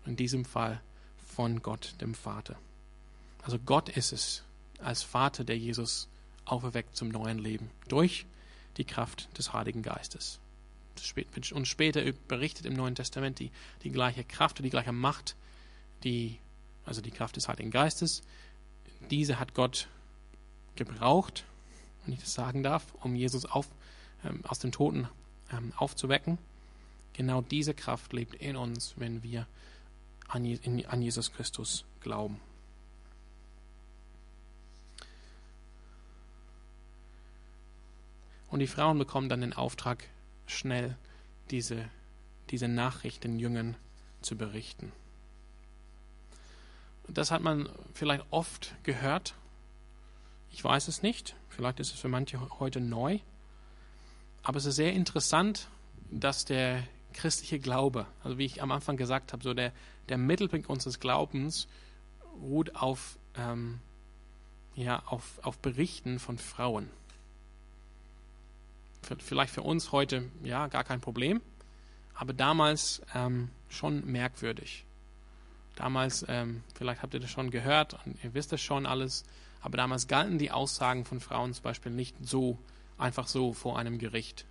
[0.06, 0.82] In diesem Fall
[1.18, 2.58] von Gott, dem Vater.
[3.44, 4.44] Also Gott ist es
[4.80, 6.08] als Vater, der Jesus
[6.46, 8.26] auferweckt zum neuen Leben durch
[8.78, 10.40] die Kraft des Heiligen Geistes.
[11.54, 13.52] Und später berichtet im Neuen Testament die,
[13.84, 15.36] die gleiche Kraft und die gleiche Macht,
[16.04, 16.38] die,
[16.86, 18.22] also die Kraft des Heiligen Geistes,
[19.10, 19.88] diese hat Gott
[20.76, 21.46] gebraucht,
[22.06, 23.68] wenn ich das sagen darf, um Jesus auf,
[24.24, 25.08] ähm, aus den Toten
[25.52, 26.38] ähm, aufzuwecken.
[27.14, 29.48] Genau diese Kraft lebt in uns, wenn wir
[30.28, 32.40] an, in, an Jesus Christus glauben.
[38.50, 40.04] Und die Frauen bekommen dann den Auftrag,
[40.46, 40.98] schnell
[41.52, 41.88] diese,
[42.50, 43.76] diese Nachricht den Jüngern
[44.22, 44.92] zu berichten.
[47.08, 49.36] Das hat man vielleicht oft gehört.
[50.52, 51.36] Ich weiß es nicht.
[51.50, 53.20] Vielleicht ist es für manche heute neu.
[54.44, 55.68] Aber es ist sehr interessant,
[56.10, 59.72] dass der christliche Glaube, also wie ich am Anfang gesagt habe, so der,
[60.10, 61.68] der Mittelpunkt unseres Glaubens
[62.42, 63.80] ruht auf, ähm,
[64.76, 66.90] ja, auf, auf Berichten von Frauen.
[69.20, 71.42] Vielleicht für uns heute ja gar kein Problem,
[72.14, 74.86] aber damals ähm, schon merkwürdig.
[75.76, 79.24] Damals, ähm, vielleicht habt ihr das schon gehört und ihr wisst das schon alles,
[79.62, 82.60] aber damals galten die Aussagen von Frauen zum Beispiel nicht so,
[83.02, 84.46] einfach so vor einem Gericht.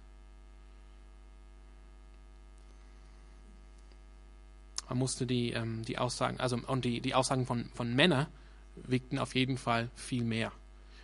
[4.88, 8.26] Man musste die, ähm, die Aussagen, also und die, die Aussagen von, von Männern
[8.74, 10.52] wiegten auf jeden Fall viel mehr.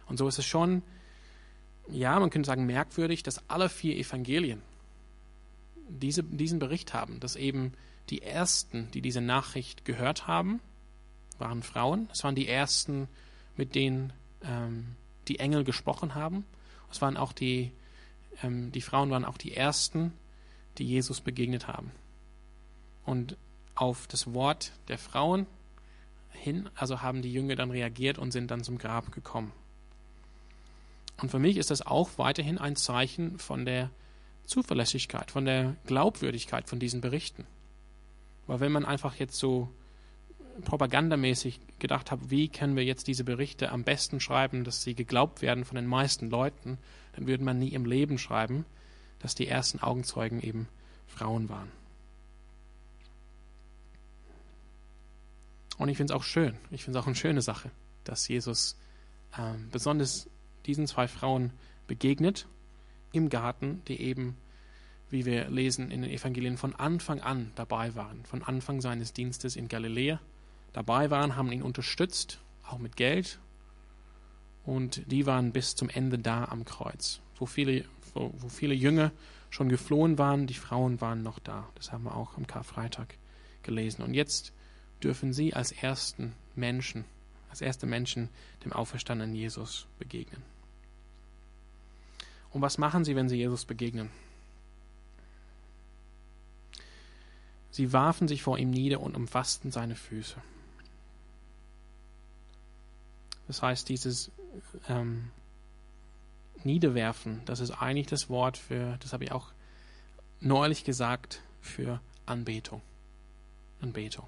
[0.06, 0.82] Und so ist es schon,
[1.88, 4.61] ja, man könnte sagen, merkwürdig, dass alle vier Evangelien
[5.88, 7.72] diese, diesen Bericht haben, dass eben
[8.11, 10.61] die ersten, die diese Nachricht gehört haben,
[11.38, 12.09] waren Frauen.
[12.12, 13.09] Es waren die ersten,
[13.56, 14.96] mit denen ähm,
[15.28, 16.44] die Engel gesprochen haben.
[16.90, 17.72] Es waren auch die,
[18.42, 20.12] ähm, die Frauen waren auch die ersten,
[20.79, 21.90] die Jesus begegnet haben.
[23.05, 23.37] Und
[23.75, 25.46] auf das Wort der Frauen
[26.31, 29.53] hin, also haben die Jünger dann reagiert und sind dann zum Grab gekommen.
[31.20, 33.90] Und für mich ist das auch weiterhin ein Zeichen von der
[34.44, 37.46] Zuverlässigkeit, von der Glaubwürdigkeit von diesen Berichten.
[38.46, 39.68] Weil wenn man einfach jetzt so
[40.62, 45.42] propagandamäßig gedacht hat, wie können wir jetzt diese Berichte am besten schreiben, dass sie geglaubt
[45.42, 46.79] werden von den meisten Leuten,
[47.14, 48.64] dann würde man nie im Leben schreiben,
[49.19, 50.69] dass die ersten Augenzeugen eben
[51.07, 51.71] Frauen waren.
[55.79, 57.71] Und ich finde es auch schön, ich finde es auch eine schöne Sache,
[58.05, 58.77] dass Jesus
[59.37, 60.29] äh, besonders
[60.64, 61.53] diesen zwei Frauen
[61.87, 62.47] begegnet
[63.12, 64.37] im Garten, die eben,
[65.11, 69.57] wie wir lesen in den Evangelien, von Anfang an dabei waren, von Anfang seines Dienstes
[69.57, 70.21] in Galiläa
[70.76, 73.38] dabei waren, haben ihn unterstützt, auch mit Geld.
[74.66, 77.20] Und die waren bis zum Ende da am Kreuz.
[77.36, 79.10] Wo viele, wo, wo viele Jünger
[79.48, 81.66] schon geflohen waren, die Frauen waren noch da.
[81.76, 83.16] Das haben wir auch am Karfreitag
[83.62, 84.02] gelesen.
[84.02, 84.52] Und jetzt
[85.02, 87.06] dürfen sie als ersten Menschen,
[87.48, 88.28] als erste Menschen
[88.62, 90.42] dem auferstandenen Jesus begegnen.
[92.50, 94.10] Und was machen sie, wenn sie Jesus begegnen?
[97.70, 100.36] Sie warfen sich vor ihm nieder und umfassten seine Füße.
[103.46, 104.30] Das heißt, dieses
[104.88, 105.30] ähm,
[106.64, 109.52] Niederwerfen, das ist eigentlich das Wort für, das habe ich auch
[110.40, 112.82] neulich gesagt, für Anbetung.
[113.80, 114.26] Anbetung.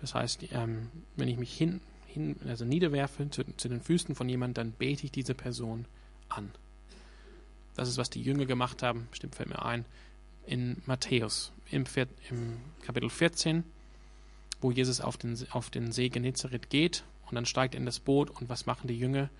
[0.00, 4.28] Das heißt, ähm, wenn ich mich hin, hin also niederwerfe zu, zu den Füßen von
[4.28, 5.86] jemandem, dann bete ich diese Person
[6.28, 6.50] an.
[7.74, 9.84] Das ist, was die Jünger gemacht haben, bestimmt fällt mir ein,
[10.46, 11.84] in Matthäus, im,
[12.30, 13.64] im Kapitel 14,
[14.60, 18.00] wo Jesus auf den, auf den See Genezareth geht und dann steigt er in das
[18.00, 19.30] Boot und was machen die Jünger?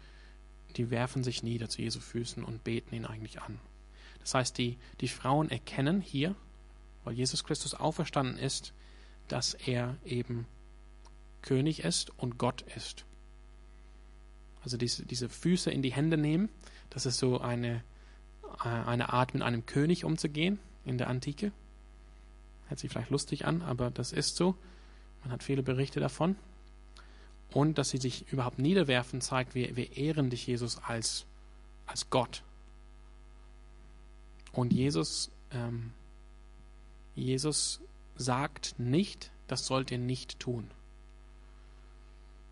[0.76, 3.58] Die werfen sich nieder zu Jesu Füßen und beten ihn eigentlich an.
[4.20, 6.34] Das heißt, die, die Frauen erkennen hier,
[7.04, 8.74] weil Jesus Christus auferstanden ist,
[9.28, 10.46] dass er eben
[11.42, 13.06] König ist und Gott ist.
[14.62, 16.50] Also diese, diese Füße in die Hände nehmen,
[16.90, 17.82] das ist so eine,
[18.64, 21.52] äh, eine Art, mit einem König umzugehen in der Antike.
[22.66, 24.56] Hört sich vielleicht lustig an, aber das ist so.
[25.22, 26.36] Man hat viele Berichte davon
[27.52, 31.26] und dass sie sich überhaupt niederwerfen, zeigt, wir, wir ehren dich, Jesus, als,
[31.86, 32.42] als Gott.
[34.52, 35.92] Und Jesus, ähm,
[37.14, 37.80] Jesus
[38.16, 40.70] sagt nicht, das sollt ihr nicht tun.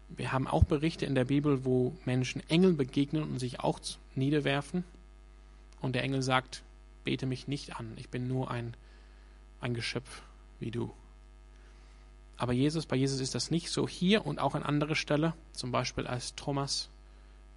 [0.08, 3.80] Wir haben auch Berichte in der Bibel, wo Menschen Engeln begegnen und sich auch
[4.14, 4.84] niederwerfen.
[5.80, 6.62] Und der Engel sagt,
[7.04, 8.74] bete mich nicht an, ich bin nur ein,
[9.60, 10.22] ein Geschöpf
[10.58, 10.92] wie du.
[12.36, 13.88] Aber Jesus, bei Jesus ist das nicht so.
[13.88, 16.90] Hier und auch an anderer Stelle, zum Beispiel als Thomas,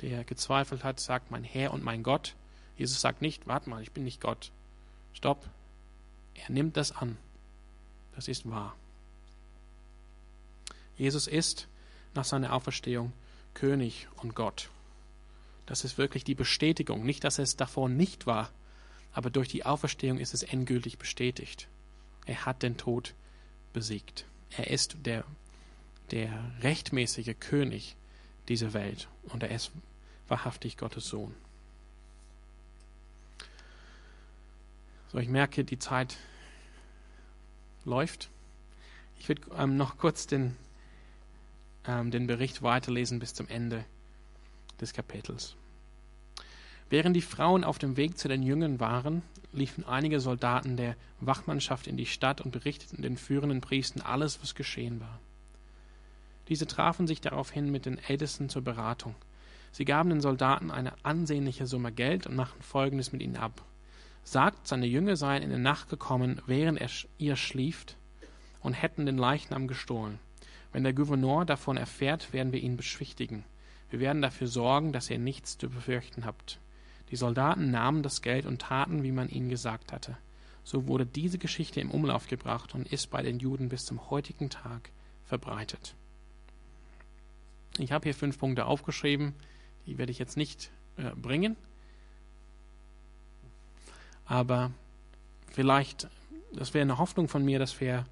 [0.02, 2.36] der gezweifelt hat, sagt, mein Herr und mein Gott.
[2.78, 4.52] Jesus sagt nicht, warte mal, ich bin nicht Gott.
[5.14, 5.50] Stopp.
[6.34, 7.18] Er nimmt das an.
[8.16, 8.76] Das ist wahr.
[10.98, 11.68] Jesus ist
[12.14, 13.12] nach seiner Auferstehung
[13.54, 14.70] König und Gott.
[15.66, 17.06] Das ist wirklich die Bestätigung.
[17.06, 18.50] Nicht, dass es davor nicht war,
[19.14, 21.68] aber durch die Auferstehung ist es endgültig bestätigt.
[22.26, 23.14] Er hat den Tod
[23.74, 24.26] besiegt.
[24.58, 25.24] Er ist der,
[26.12, 26.32] der
[26.62, 27.96] rechtmäßige König
[28.48, 29.72] dieser Welt und er ist
[30.28, 31.34] wahrhaftig Gottes Sohn.
[35.12, 36.18] So, ich merke, die Zeit
[37.84, 38.30] läuft.
[39.20, 40.56] Ich würde ähm, noch kurz den,
[41.86, 43.86] ähm, den Bericht weiterlesen bis zum Ende
[44.80, 45.56] des Kapitels.
[46.90, 51.88] Während die Frauen auf dem Weg zu den Jüngern waren, liefen einige Soldaten der Wachmannschaft
[51.88, 55.20] in die Stadt und berichteten den führenden Priestern alles, was geschehen war.
[56.48, 59.16] Diese trafen sich daraufhin mit den Ältesten zur Beratung.
[59.72, 63.64] Sie gaben den Soldaten eine ansehnliche Summe Geld und machten Folgendes mit ihnen ab.
[64.24, 67.98] Sagt, seine Jünger seien in der Nacht gekommen, während er, ihr schlieft,
[68.62, 70.20] und hätten den Leichnam gestohlen.
[70.72, 73.44] Wenn der Gouverneur davon erfährt, werden wir ihn beschwichtigen.
[73.90, 76.60] Wir werden dafür sorgen, dass ihr nichts zu befürchten habt.
[77.12, 80.18] Die Soldaten nahmen das Geld und taten, wie man ihnen gesagt hatte.
[80.64, 84.50] So wurde diese Geschichte im Umlauf gebracht und ist bei den Juden bis zum heutigen
[84.50, 84.92] Tag
[85.26, 85.96] verbreitet.
[87.78, 89.34] Ich habe hier fünf Punkte aufgeschrieben,
[89.86, 91.56] die werde ich jetzt nicht äh, bringen,
[94.26, 94.72] aber
[95.52, 96.08] vielleicht,
[96.54, 98.06] das wäre eine Hoffnung von mir, dass wir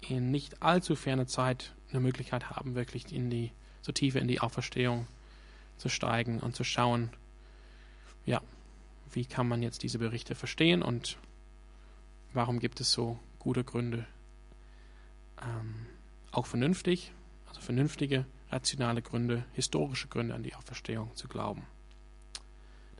[0.00, 4.40] in nicht allzu ferner Zeit eine Möglichkeit haben, wirklich in die, so tiefer in die
[4.40, 5.06] Auferstehung
[5.76, 7.10] zu steigen und zu schauen,
[8.26, 8.40] ja,
[9.12, 11.18] wie kann man jetzt diese Berichte verstehen und
[12.32, 14.06] warum gibt es so gute Gründe,
[15.42, 15.86] ähm,
[16.30, 17.12] auch vernünftig,
[17.46, 21.66] also vernünftige, rationale Gründe, historische Gründe an die Auferstehung zu glauben.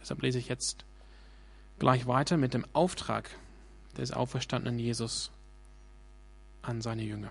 [0.01, 0.85] Deshalb lese ich jetzt
[1.79, 3.31] gleich weiter mit dem Auftrag
[3.97, 5.31] des auferstandenen Jesus
[6.63, 7.31] an seine Jünger.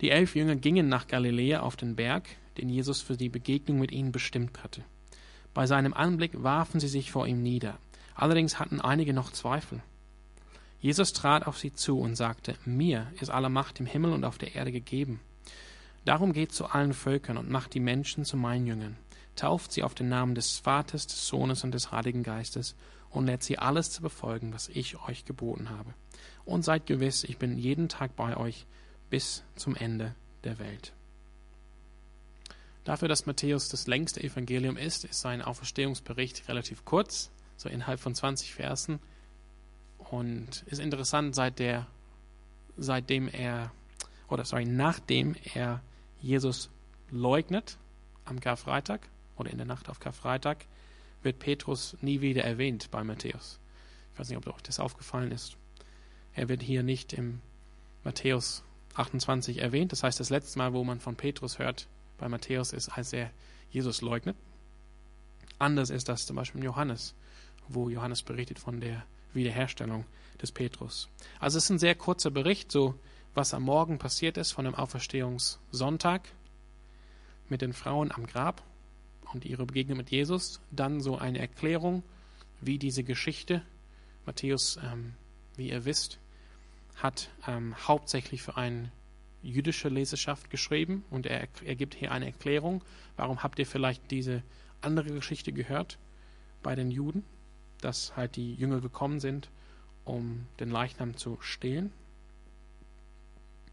[0.00, 3.92] Die elf Jünger gingen nach Galiläa auf den Berg, den Jesus für die Begegnung mit
[3.92, 4.84] ihnen bestimmt hatte.
[5.54, 7.78] Bei seinem Anblick warfen sie sich vor ihm nieder.
[8.14, 9.82] Allerdings hatten einige noch Zweifel.
[10.80, 14.38] Jesus trat auf sie zu und sagte, Mir ist alle Macht im Himmel und auf
[14.38, 15.20] der Erde gegeben.
[16.04, 18.96] Darum geht zu allen Völkern und macht die Menschen zu meinen Jüngern.
[19.36, 22.74] Tauft sie auf den Namen des Vaters, des Sohnes und des Heiligen Geistes
[23.10, 25.94] und lehrt sie alles zu befolgen, was ich euch geboten habe.
[26.44, 28.66] Und seid gewiss, ich bin jeden Tag bei euch
[29.10, 30.92] bis zum Ende der Welt.
[32.84, 38.14] Dafür, dass Matthäus das längste Evangelium ist, ist sein Auferstehungsbericht relativ kurz, so innerhalb von
[38.14, 38.98] 20 Versen.
[39.98, 41.86] Und ist interessant, seit der,
[42.76, 43.70] seitdem er,
[44.28, 45.80] oder sorry, nachdem er
[46.20, 46.70] Jesus
[47.10, 47.78] leugnet
[48.24, 50.66] am Karfreitag oder in der Nacht auf Karfreitag,
[51.22, 53.60] wird Petrus nie wieder erwähnt bei Matthäus.
[54.12, 55.56] Ich weiß nicht, ob euch das aufgefallen ist.
[56.34, 57.40] Er wird hier nicht im
[58.02, 58.64] Matthäus
[58.94, 59.92] 28 erwähnt.
[59.92, 61.86] Das heißt, das letzte Mal, wo man von Petrus hört,
[62.22, 63.32] bei Matthäus ist, als er
[63.72, 64.36] Jesus leugnet.
[65.58, 67.16] Anders ist das zum Beispiel in Johannes,
[67.66, 69.04] wo Johannes berichtet von der
[69.34, 70.04] Wiederherstellung
[70.40, 71.08] des Petrus.
[71.40, 72.94] Also es ist ein sehr kurzer Bericht, so
[73.34, 76.28] was am Morgen passiert ist von dem Auferstehungssonntag
[77.48, 78.62] mit den Frauen am Grab
[79.32, 80.60] und ihre Begegnung mit Jesus.
[80.70, 82.04] Dann so eine Erklärung,
[82.60, 83.62] wie diese Geschichte,
[84.26, 85.14] Matthäus, ähm,
[85.56, 86.20] wie ihr wisst,
[86.94, 88.92] hat ähm, hauptsächlich für einen
[89.42, 92.82] jüdische Leserschaft geschrieben und er, er gibt hier eine Erklärung.
[93.16, 94.42] Warum habt ihr vielleicht diese
[94.80, 95.98] andere Geschichte gehört
[96.62, 97.24] bei den Juden,
[97.80, 99.50] dass halt die Jünger gekommen sind,
[100.04, 101.92] um den Leichnam zu stehlen?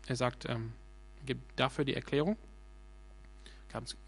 [0.08, 0.74] Er sagt, ähm,
[1.26, 2.38] gibt dafür die Erklärung.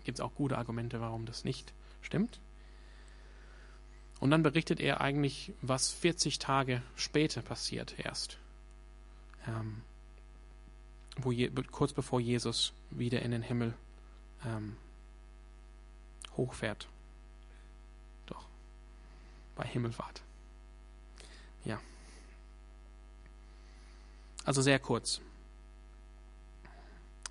[0.03, 2.39] Gibt es auch gute Argumente, warum das nicht stimmt.
[4.19, 8.37] Und dann berichtet er eigentlich, was 40 Tage später passiert erst.
[9.47, 9.81] Ähm,
[11.17, 13.73] wo je, kurz bevor Jesus wieder in den Himmel
[14.45, 14.77] ähm,
[16.37, 16.87] hochfährt.
[18.25, 18.45] Doch,
[19.55, 20.21] bei Himmelfahrt.
[21.65, 21.79] Ja.
[24.45, 25.21] Also sehr kurz.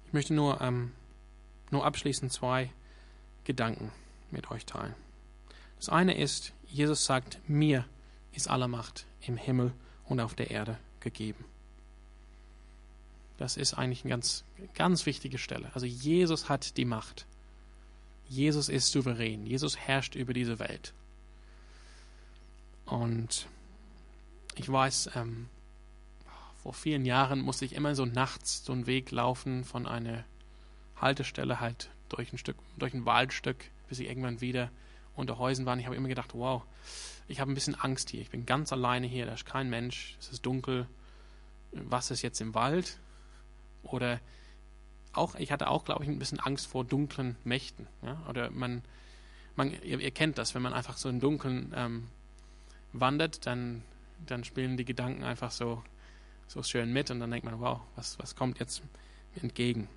[0.06, 0.92] Ich möchte nur, ähm,
[1.70, 2.70] nur abschließend zwei
[3.44, 3.92] Gedanken
[4.30, 4.94] mit euch teilen.
[5.76, 7.84] Das eine ist, Jesus sagt, mir
[8.32, 9.72] ist alle Macht im Himmel
[10.04, 11.44] und auf der Erde gegeben.
[13.40, 15.70] Das ist eigentlich eine ganz, ganz wichtige Stelle.
[15.72, 17.24] Also Jesus hat die Macht.
[18.28, 19.46] Jesus ist souverän.
[19.46, 20.92] Jesus herrscht über diese Welt.
[22.84, 23.46] Und
[24.56, 25.48] ich weiß, ähm,
[26.62, 30.24] vor vielen Jahren musste ich immer so nachts so einen Weg laufen von einer
[30.96, 34.70] Haltestelle halt durch ein Stück, durch ein Waldstück, bis ich irgendwann wieder
[35.16, 35.72] unter Häusern war.
[35.72, 36.62] Und ich habe immer gedacht, wow,
[37.26, 38.20] ich habe ein bisschen Angst hier.
[38.20, 40.86] Ich bin ganz alleine hier, da ist kein Mensch, es ist dunkel.
[41.72, 42.98] Was ist jetzt im Wald?
[43.82, 44.20] Oder
[45.12, 47.86] auch, ich hatte auch, glaube ich, ein bisschen Angst vor dunklen Mächten.
[48.02, 48.20] Ja?
[48.28, 48.82] Oder man,
[49.56, 52.08] man ihr, ihr, kennt das, wenn man einfach so im Dunkeln ähm,
[52.92, 53.82] wandert, dann,
[54.26, 55.82] dann spielen die Gedanken einfach so,
[56.46, 58.82] so schön mit und dann denkt man, wow, was, was kommt jetzt
[59.40, 59.88] entgegen?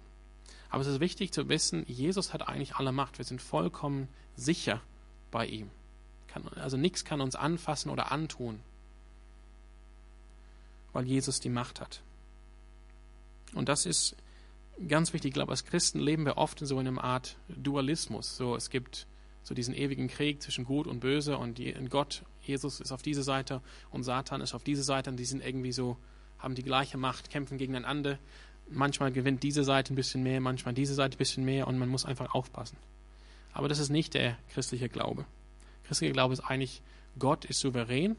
[0.69, 3.19] Aber es ist wichtig zu wissen, Jesus hat eigentlich alle Macht.
[3.19, 4.81] Wir sind vollkommen sicher
[5.29, 5.69] bei ihm.
[6.27, 8.59] Kann, also nichts kann uns anfassen oder antun,
[10.91, 12.01] weil Jesus die Macht hat.
[13.53, 14.15] Und das ist
[14.87, 15.29] ganz wichtig.
[15.29, 18.35] Ich glaube, als Christen leben wir oft in so einer Art Dualismus.
[18.35, 19.07] So, es gibt
[19.43, 23.61] so diesen ewigen Krieg zwischen Gut und Böse und, Gott, Jesus ist auf diese Seite
[23.91, 25.97] und Satan ist auf diese Seite und die sind irgendwie so,
[26.39, 28.19] haben die gleiche Macht, kämpfen gegeneinander.
[28.69, 31.89] Manchmal gewinnt diese Seite ein bisschen mehr, manchmal diese Seite ein bisschen mehr und man
[31.89, 32.77] muss einfach aufpassen.
[33.51, 35.25] Aber das ist nicht der christliche Glaube.
[35.83, 36.81] Christlicher Glaube ist eigentlich,
[37.19, 38.15] Gott ist souverän,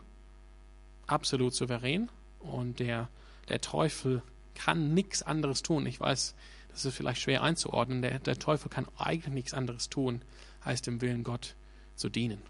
[1.07, 2.11] absolut souverän
[2.41, 3.09] und der,
[3.49, 4.23] der Teufel
[4.55, 5.87] kann nichts anderes tun.
[5.87, 6.35] Ich weiß,
[6.71, 8.03] das ist vielleicht schwer einzuordnen.
[8.03, 10.23] Der, der Teufel kann eigentlich nichts anderes tun,
[10.61, 11.55] als dem Willen Gott
[11.95, 12.43] zu dienen.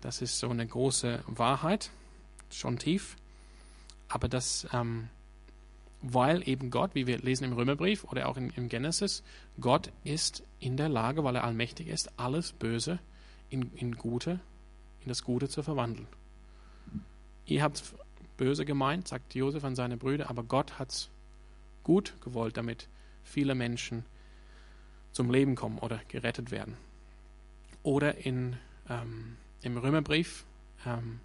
[0.00, 1.90] Das ist so eine große Wahrheit,
[2.50, 3.16] schon tief.
[4.08, 5.08] Aber das, ähm,
[6.02, 9.22] weil eben Gott, wie wir lesen im Römerbrief oder auch in, im Genesis,
[9.60, 12.98] Gott ist in der Lage, weil er allmächtig ist, alles Böse
[13.48, 14.40] in, in Gute,
[15.00, 16.06] in das Gute zu verwandeln.
[17.46, 17.94] Ihr habt
[18.36, 21.10] böse gemeint, sagt Josef an seine Brüder, aber Gott hat es
[21.82, 22.88] gut gewollt, damit
[23.22, 24.04] viele Menschen
[25.12, 26.76] zum Leben kommen oder gerettet werden.
[27.82, 28.56] Oder in,
[28.88, 30.44] ähm, im Römerbrief,
[30.84, 31.20] ähm,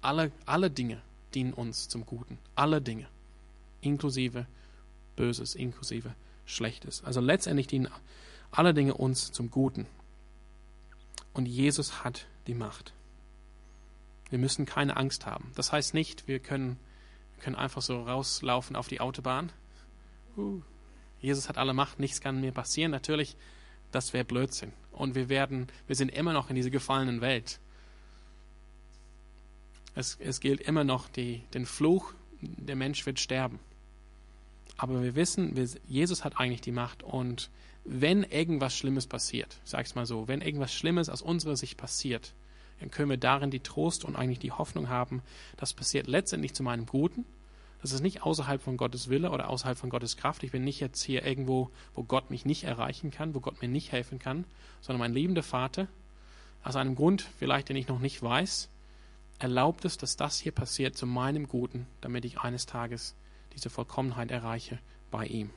[0.00, 1.00] alle, alle Dinge
[1.34, 2.38] dienen uns zum Guten.
[2.54, 3.08] Alle Dinge.
[3.80, 4.46] Inklusive
[5.16, 7.02] Böses, inklusive Schlechtes.
[7.04, 7.88] Also letztendlich dienen
[8.50, 9.86] alle Dinge uns zum Guten.
[11.32, 12.92] Und Jesus hat die Macht.
[14.30, 15.52] Wir müssen keine Angst haben.
[15.54, 16.78] Das heißt nicht, wir können,
[17.34, 19.52] wir können einfach so rauslaufen auf die Autobahn.
[20.36, 20.60] Uh,
[21.20, 22.90] Jesus hat alle Macht, nichts kann mir passieren.
[22.90, 23.36] Natürlich,
[23.92, 24.72] das wäre Blödsinn.
[24.92, 27.60] und wir werden, wir sind immer noch in dieser gefallenen Welt.
[29.94, 33.60] Es, es gilt immer noch die, den Fluch, der Mensch wird sterben.
[34.76, 37.50] Aber wir wissen, wir, Jesus hat eigentlich die Macht und
[37.84, 41.78] wenn irgendwas Schlimmes passiert, ich sage es mal so, wenn irgendwas Schlimmes aus unserer Sicht
[41.78, 42.34] passiert,
[42.80, 45.22] dann können wir darin die Trost und eigentlich die Hoffnung haben,
[45.56, 47.24] das passiert letztendlich zu meinem Guten.
[47.82, 50.42] Das ist nicht außerhalb von Gottes Wille oder außerhalb von Gottes Kraft.
[50.42, 53.68] Ich bin nicht jetzt hier irgendwo, wo Gott mich nicht erreichen kann, wo Gott mir
[53.68, 54.44] nicht helfen kann,
[54.80, 55.88] sondern mein liebender Vater,
[56.64, 58.68] aus einem Grund vielleicht, den ich noch nicht weiß,
[59.38, 63.14] erlaubt es, dass das hier passiert zu meinem Guten, damit ich eines Tages
[63.54, 65.50] diese Vollkommenheit erreiche bei ihm.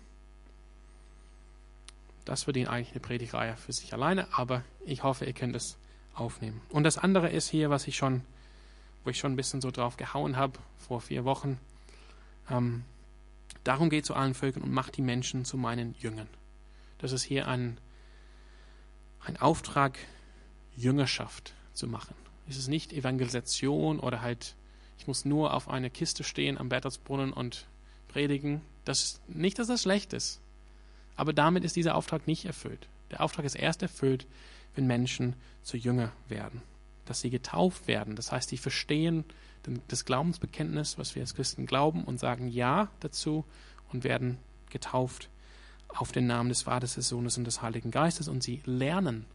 [2.26, 5.79] Das verdient eigentlich eine Predigreihe für sich alleine, aber ich hoffe, ihr könnt es
[6.20, 6.62] aufnehmen.
[6.70, 8.22] Und das andere ist hier, was ich schon,
[9.04, 11.60] wo ich schon ein bisschen so drauf gehauen habe vor vier Wochen.
[12.50, 12.84] Ähm,
[13.64, 16.28] darum geht zu allen Völkern und macht die Menschen zu meinen Jüngern.
[16.98, 17.78] Das ist hier ein,
[19.22, 19.98] ein Auftrag,
[20.76, 22.16] Jüngerschaft zu machen.
[22.48, 24.56] Es ist nicht Evangelisation oder halt,
[24.98, 27.68] ich muss nur auf einer Kiste stehen am Bertelsbrunnen und
[28.08, 28.62] predigen.
[28.86, 30.40] Das ist nicht, dass das schlecht ist.
[31.16, 32.88] Aber damit ist dieser Auftrag nicht erfüllt.
[33.12, 34.26] Der Auftrag ist erst erfüllt,
[34.76, 36.62] wenn Menschen zu Jünger werden.
[37.06, 38.16] Dass sie getauft werden.
[38.16, 39.26] Das heißt, sie verstehen
[39.88, 43.46] das Glaubensbekenntnis, was wir als Christen glauben und sagen Ja dazu
[43.92, 44.38] und werden
[44.70, 45.30] getauft
[45.88, 49.26] auf den Namen des Vaters, des Sohnes und des Heiligen Geistes und sie lernen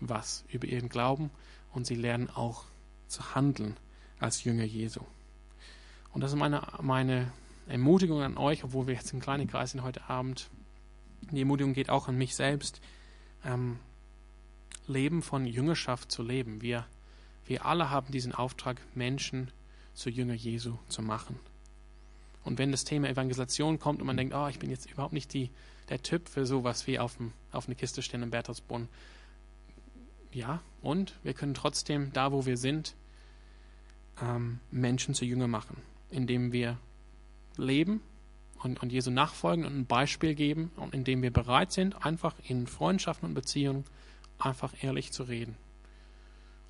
[0.00, 1.30] was über ihren Glauben
[1.72, 2.64] und sie lernen auch
[3.08, 3.76] zu handeln
[4.18, 5.00] als Jünger Jesu.
[6.12, 7.32] Und das ist meine, meine
[7.66, 10.48] Ermutigung an euch, obwohl wir jetzt im kleinen Kreis sind heute Abend.
[11.30, 12.80] Die Ermutigung geht auch an mich selbst.
[13.44, 13.78] Ähm,
[14.86, 16.62] Leben von Jüngerschaft zu leben.
[16.62, 16.86] Wir,
[17.46, 19.50] wir alle haben diesen Auftrag, Menschen
[19.94, 21.38] zu Jünger Jesu zu machen.
[22.44, 25.32] Und wenn das Thema Evangelisation kommt und man denkt, oh, ich bin jetzt überhaupt nicht
[25.34, 25.50] die,
[25.88, 28.88] der Typ für sowas wie auf, dem, auf eine Kiste stehen im Bertelsbrunn.
[30.32, 32.94] Ja, und wir können trotzdem, da wo wir sind,
[34.22, 35.76] ähm, Menschen zu Jünger machen,
[36.10, 36.78] indem wir
[37.56, 38.00] leben
[38.62, 42.66] und, und Jesu nachfolgen und ein Beispiel geben und indem wir bereit sind, einfach in
[42.66, 43.84] Freundschaften und Beziehungen
[44.38, 45.56] einfach ehrlich zu reden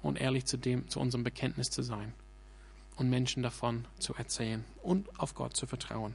[0.03, 2.13] und ehrlich zu dem, zu unserem Bekenntnis zu sein
[2.97, 6.15] und Menschen davon zu erzählen und auf Gott zu vertrauen.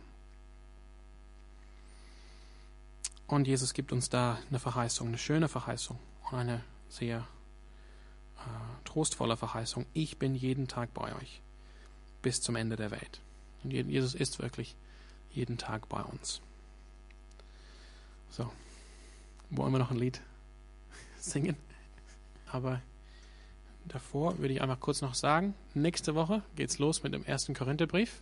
[3.28, 5.98] Und Jesus gibt uns da eine Verheißung, eine schöne Verheißung
[6.30, 7.20] und eine sehr
[8.38, 8.42] äh,
[8.84, 9.86] trostvolle Verheißung.
[9.94, 11.42] Ich bin jeden Tag bei euch
[12.22, 13.22] bis zum Ende der Welt.
[13.64, 14.76] Und Jesus ist wirklich
[15.32, 16.42] jeden Tag bei uns.
[18.32, 18.52] So,
[19.50, 20.22] wollen wir noch ein Lied
[21.24, 21.56] singen?
[22.52, 22.82] Aber
[23.86, 28.22] davor würde ich einfach kurz noch sagen, nächste Woche geht's los mit dem ersten Korintherbrief.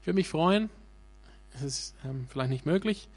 [0.00, 0.70] Ich würde mich freuen,
[1.54, 3.08] es ist ähm, vielleicht nicht möglich,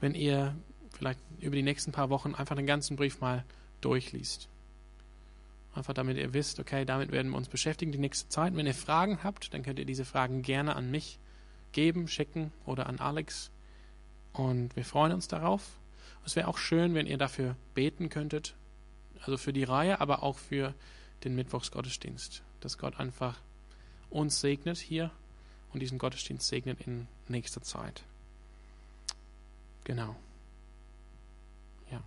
[0.00, 0.54] wenn ihr
[0.92, 3.44] vielleicht über die nächsten paar Wochen einfach den ganzen Brief mal
[3.80, 4.48] durchliest.
[5.74, 8.56] Einfach damit ihr wisst, okay, damit werden wir uns beschäftigen die nächste Zeit.
[8.56, 11.18] wenn ihr Fragen habt, dann könnt ihr diese Fragen gerne an mich
[11.72, 13.50] geben, schicken oder an Alex.
[14.32, 15.79] Und wir freuen uns darauf.
[16.24, 18.54] Es wäre auch schön, wenn ihr dafür beten könntet.
[19.22, 20.74] Also für die Reihe, aber auch für
[21.24, 22.42] den Mittwochsgottesdienst.
[22.60, 23.40] Dass Gott einfach
[24.08, 25.10] uns segnet hier
[25.72, 28.02] und diesen Gottesdienst segnet in nächster Zeit.
[29.84, 30.16] Genau.
[31.90, 32.02] Ja.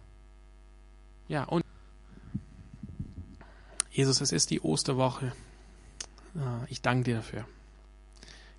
[1.27, 1.63] Ja, und
[3.91, 5.33] Jesus, es ist die Osterwoche.
[6.67, 7.47] Ich danke dir dafür.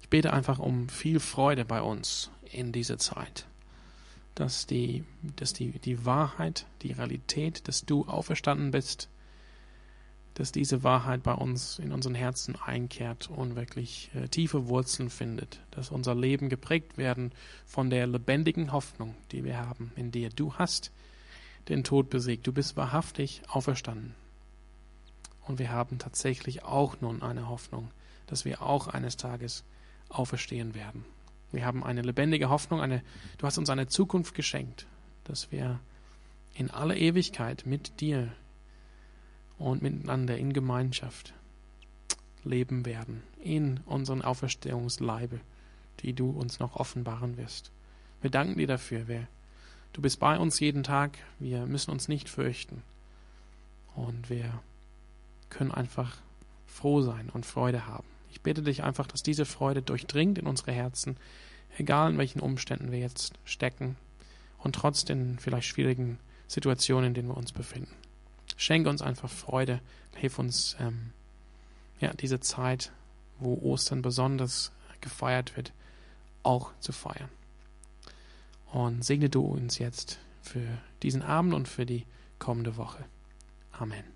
[0.01, 3.47] Ich bete einfach um viel Freude bei uns in dieser Zeit.
[4.35, 5.05] Dass die,
[5.37, 9.09] dass die, die Wahrheit, die Realität, dass du auferstanden bist,
[10.35, 15.61] dass diese Wahrheit bei uns in unseren Herzen einkehrt und wirklich äh, tiefe Wurzeln findet,
[15.71, 17.33] dass unser Leben geprägt werden
[17.65, 20.31] von der lebendigen Hoffnung, die wir haben in dir.
[20.31, 20.91] Du hast
[21.69, 24.15] den Tod besiegt, du bist wahrhaftig auferstanden.
[25.47, 27.91] Und wir haben tatsächlich auch nun eine Hoffnung,
[28.27, 29.65] dass wir auch eines Tages
[30.09, 31.05] auferstehen werden.
[31.55, 33.03] Wir haben eine lebendige Hoffnung, eine,
[33.39, 34.87] du hast uns eine Zukunft geschenkt,
[35.25, 35.81] dass wir
[36.55, 38.33] in aller Ewigkeit mit dir
[39.59, 41.35] und miteinander in Gemeinschaft
[42.45, 45.41] leben werden, in unseren Auferstehungsleibe,
[46.01, 47.71] die du uns noch offenbaren wirst.
[48.21, 49.09] Wir danken dir dafür.
[49.09, 49.27] Wir,
[49.93, 51.19] du bist bei uns jeden Tag.
[51.39, 52.83] Wir müssen uns nicht fürchten.
[53.95, 54.63] Und wir
[55.51, 56.17] können einfach
[56.67, 58.14] froh sein und Freude haben.
[58.35, 61.17] Ich bitte dich einfach, dass diese Freude durchdringt in unsere Herzen,
[61.79, 63.95] egal in welchen Umständen wir jetzt stecken
[64.59, 66.19] und trotz den vielleicht schwierigen
[66.49, 67.95] Situationen, in denen wir uns befinden.
[68.57, 69.81] Schenke uns einfach Freude,
[70.17, 71.13] hilf uns, ähm,
[72.01, 72.91] ja, diese Zeit,
[73.39, 75.73] wo Ostern besonders gefeiert wird,
[76.43, 77.31] auch zu feiern.
[78.73, 80.67] Und segne du uns jetzt für
[81.05, 82.05] diesen Abend und für die
[82.41, 83.05] kommende Woche.
[83.71, 84.14] Amen.